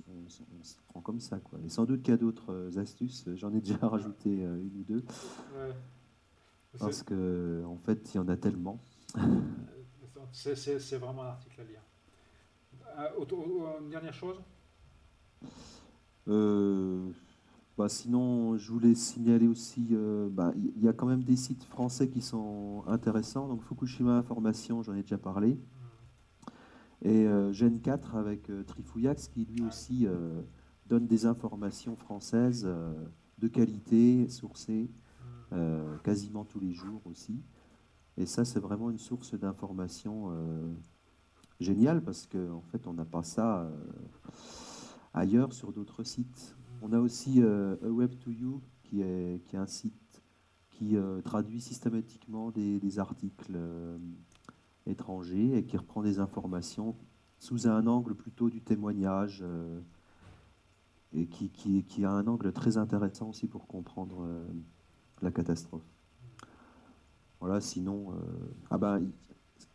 [0.08, 0.28] on,
[0.62, 1.38] se prend comme ça.
[1.38, 1.58] Quoi.
[1.64, 4.80] Et sans doute qu'il y a d'autres euh, astuces, j'en ai déjà rajouté euh, une
[4.80, 5.04] ou deux.
[6.78, 8.80] Parce que en fait, il y en a tellement.
[10.32, 11.82] C'est vraiment un article à lire.
[13.80, 14.40] une dernière chose?
[16.26, 19.96] Bah, Sinon, je voulais signaler aussi,
[20.30, 23.48] bah, il y a quand même des sites français qui sont intéressants.
[23.48, 25.58] Donc Fukushima Information, j'en ai déjà parlé.
[27.02, 30.42] Et euh, Gen 4 avec euh, Trifouillax qui lui aussi euh,
[30.86, 32.68] donne des informations françaises
[33.38, 34.90] de qualité, sourcées,
[36.02, 37.42] quasiment tous les jours aussi.
[38.16, 40.32] Et ça, c'est vraiment une source d'information
[41.60, 43.70] géniale parce qu'en en fait, on n'a pas ça
[45.14, 46.56] ailleurs sur d'autres sites.
[46.82, 50.22] On a aussi A Web to You qui est, qui un site
[50.70, 53.58] qui traduit systématiquement des, articles
[54.86, 56.96] étranger et qui reprend des informations
[57.38, 59.80] sous un angle plutôt du témoignage euh,
[61.12, 64.46] et qui, qui, a un angle très intéressant aussi pour comprendre euh,
[65.22, 65.82] la catastrophe.
[67.40, 68.14] Voilà, sinon, euh,
[68.70, 69.02] ah ben,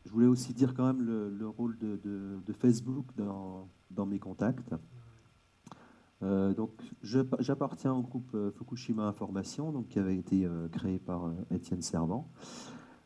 [0.06, 2.00] je voulais aussi dire quand même le, rôle de,
[2.46, 4.76] de, Facebook dans, dans, mes contacts.
[6.22, 6.72] Donc,
[7.04, 12.32] j'appartiens au groupe Fukushima Information, donc, qui avait été créé par Étienne Servant.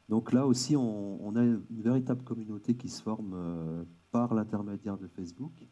[0.10, 5.08] Donc là aussi, on, a une véritable communauté qui se forme euh, par l'intermédiaire de
[5.08, 5.68] Facebook.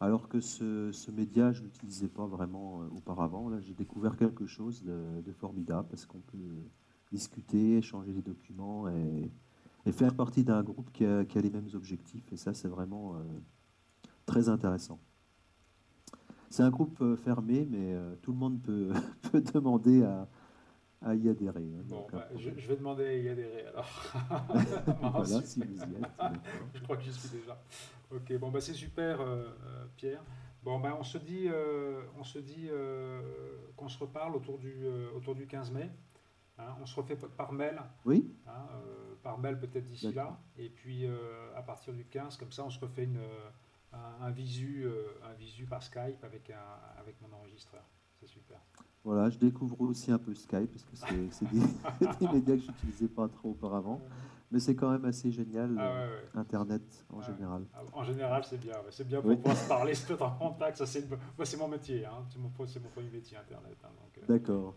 [0.00, 3.48] Alors que ce, média, je ne l'utilisais pas vraiment euh, auparavant.
[3.48, 6.68] Là, j'ai découvert quelque chose de, formidable parce qu'on peut
[7.10, 9.32] discuter, échanger des documents et,
[9.92, 12.30] faire partie d'un groupe qui a, les mêmes objectifs.
[12.32, 13.22] Et ça, c'est vraiment euh,
[14.26, 15.00] très intéressant.
[16.52, 18.92] C'est un groupe fermé, mais tout le monde peut
[19.54, 20.28] demander à,
[21.04, 21.62] à y adhérer.
[21.62, 23.88] Hein, bon, bah, je, vais demander à y adhérer alors.
[25.12, 26.10] voilà, si vous y êtes.
[26.74, 27.60] je crois que j'y suis déjà.
[28.10, 30.22] Ok, bon, bah, c'est super, euh, euh, Pierre.
[30.62, 32.68] Bon, bah, on se dit, euh, on se dit
[33.76, 34.86] qu'on se reparle autour du,
[35.16, 35.90] autour du 15 mai.
[36.58, 36.76] Hein.
[36.80, 37.80] on se refait par mail.
[38.04, 38.30] Oui.
[38.46, 38.66] Hein,
[39.22, 40.38] par mail peut-être d'ici là.
[40.56, 41.06] Et puis
[41.56, 43.20] à partir du 15, comme ça, on se refait une,
[43.92, 44.86] un, un, visu,
[45.24, 47.84] un visu par Skype avec, un, avec mon enregistreur.
[48.20, 48.60] C'est super.
[49.04, 50.96] Voilà, je découvre aussi un peu Skype parce que
[51.30, 51.60] c'est des,
[52.20, 54.00] des, médias que je n'utilisais pas trop auparavant.
[54.52, 57.64] Mais c'est quand même assez génial, ah euh, Internet en général.
[57.72, 58.74] Ah, en général, c'est bien.
[58.90, 60.76] C'est bien pour pouvoir se parler, se mettre en contact.
[60.76, 61.08] Ça, c'est,
[61.42, 62.04] c'est mon métier.
[62.04, 62.26] Hein.
[62.28, 63.78] C'est, mon, mon, premier métier, Internet.
[63.82, 63.88] Hein,
[64.18, 64.74] euh, D'accord.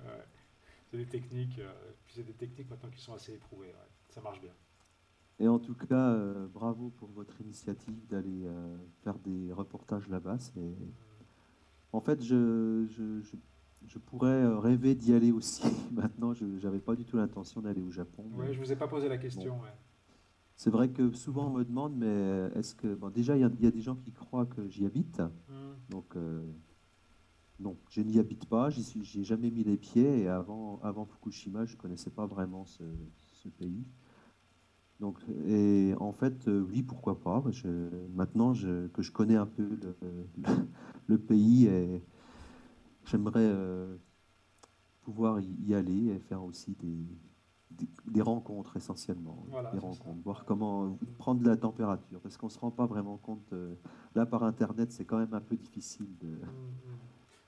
[0.89, 1.59] c'est des techniques.
[1.59, 1.73] Euh,
[2.07, 3.73] c'est des techniques maintenant qui sont assez éprouvées.
[4.09, 4.53] Ça marche bien.
[5.39, 6.17] Et en tout cas,
[6.53, 8.47] bravo pour votre initiative d'aller
[9.03, 10.37] faire des reportages là-bas.
[11.91, 13.35] En fait, je, je, je
[13.87, 15.63] je pourrais euh, rêver d'y aller aussi.
[15.91, 18.23] Maintenant, je n'avais pas du tout l'intention d'aller au Japon.
[18.33, 19.59] Oui, je ne vous ai pas posé la question.
[20.57, 22.95] C'est vrai que souvent on me demande, mais est-ce que.
[22.95, 25.19] Bon, déjà, il y, a des gens qui croient que j'y habite.
[25.19, 25.73] Hmm.
[25.89, 26.45] Donc, euh,
[27.59, 31.65] non, je n'y habite pas, j'y ai jamais mis les pieds et avant, avant Fukushima,
[31.65, 32.83] je connaissais pas vraiment ce,
[33.33, 33.85] ce pays.
[34.99, 35.17] Donc,
[35.47, 37.43] et en fait, euh, oui, pourquoi pas.
[37.51, 37.67] Je,
[38.15, 39.95] maintenant je- que je connais un peu le,
[40.37, 40.67] le-
[41.07, 42.01] le pays, et
[43.05, 43.97] j'aimerais euh,
[45.01, 47.05] pouvoir y, aller et faire aussi des,
[47.71, 49.45] des, des rencontres essentiellement.
[49.49, 49.81] Voilà, Des ça.
[49.87, 53.53] rencontres, voir comment prendre la température, parce qu'on ne se rend pas vraiment compte.
[53.53, 53.75] euh,
[54.15, 56.97] là, par Internet, c'est quand même un peu difficile de- Mm, mm.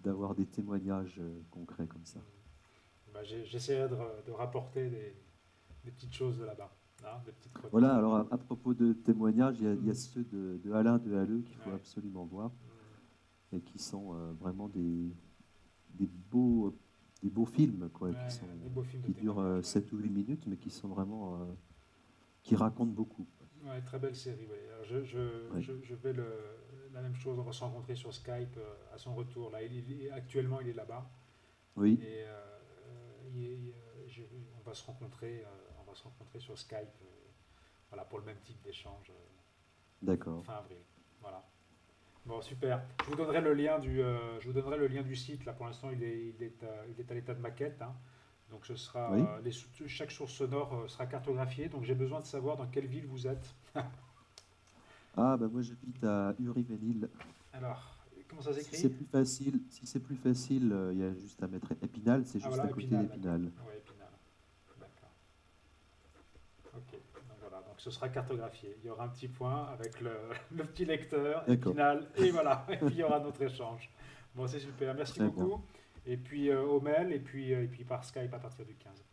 [0.03, 1.21] d'avoir des témoignages
[1.51, 2.19] concrets comme ça.
[3.13, 3.95] Bah, J'essaierai de,
[4.27, 5.15] de rapporter des,
[5.83, 6.71] des petites choses de là-bas.
[7.01, 7.71] Chroniques.
[7.71, 9.95] Voilà, alors à, à propos de témoignages, il y a, il y a Mm.
[9.95, 11.75] ceux de, de Alain de Halleux qu'il faut Ouais.
[11.75, 12.49] absolument voir.
[13.51, 13.55] Mm.
[13.57, 15.09] et qui sont euh, vraiment des,
[15.91, 16.75] des, beaux,
[17.23, 19.63] des beaux films, quoi, Ouais, qui, sont, des beaux films de qui durent ouais.
[19.63, 21.41] 7 ou 8 minutes, mais qui sont vraiment.
[21.41, 21.45] euh,
[22.43, 23.25] qui racontent beaucoup.
[23.65, 24.47] Ouais, très belle série.
[24.71, 25.19] Alors, je, je,
[25.53, 25.61] Ouais.
[25.61, 26.25] je, je vais le,
[26.93, 27.37] la même chose.
[27.39, 29.49] On va se rencontrer sur Skype euh, à son retour.
[29.51, 31.09] Là, il, il- actuellement, il est là-bas.
[31.75, 32.41] Oui, Et euh,
[33.33, 34.23] il euh,
[34.57, 35.43] on va se rencontrer.
[35.97, 36.75] Se rencontrer sur Skype.
[37.01, 37.05] euh,
[37.89, 39.09] voilà, pour le même type d'échange.
[39.09, 39.13] euh,
[40.01, 40.43] d'accord.
[40.45, 40.77] fin avril.
[41.21, 41.43] Voilà.
[42.25, 42.83] Bon, super.
[43.03, 45.45] Je vous donnerai le lien du, euh, je vous donnerai le lien du site.
[45.45, 47.81] Là, pour l'instant, il est, il est, à, il est à l'état de maquette.
[47.81, 47.95] hein.
[48.49, 49.21] Donc, ce sera, Oui.
[49.21, 49.51] euh, les
[49.87, 51.69] chaque source sonore sera cartographiée.
[51.69, 53.55] Donc, j'ai besoin de savoir dans quelle ville vous êtes.
[55.19, 57.09] Ah, ben moi j'habite à Uriménil.
[57.51, 57.97] Alors,
[58.29, 61.11] comment ça Si c'est s'écrit plus facile, si c'est plus facile, euh, il y a
[61.15, 64.09] juste à mettre Épinal, c'est Ah, juste voilà, à côté Épinal, d'Épinal Épinal.
[64.79, 65.09] D'accord.
[66.75, 66.91] Ok.
[66.91, 67.57] Donc, voilà.
[67.63, 68.77] Donc, ce sera cartographié.
[68.83, 70.11] Il y aura un petit point avec le,
[70.51, 71.49] le petit lecteur.
[71.49, 72.65] Épinal, et voilà.
[72.69, 73.89] Et puis, il y aura notre échange.
[74.35, 74.93] Bon, c'est super.
[74.93, 75.61] Merci beaucoup.
[76.05, 78.75] Et puis, euh, au mail, et puis, euh, et puis par Skype à partir du
[78.75, 79.03] 15.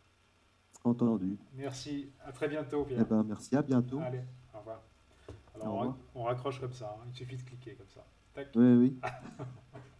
[0.83, 1.37] Entendu.
[1.53, 3.99] Merci, à très bientôt Eh ben, merci, à bientôt.
[3.99, 4.21] Allez,
[4.53, 4.81] au revoir.
[5.55, 5.97] Alors Au revoir.
[6.13, 7.05] on raccroche comme ça, hein.
[7.09, 8.05] il suffit de cliquer comme ça.
[8.33, 8.49] Tac.
[8.55, 8.99] Oui, oui.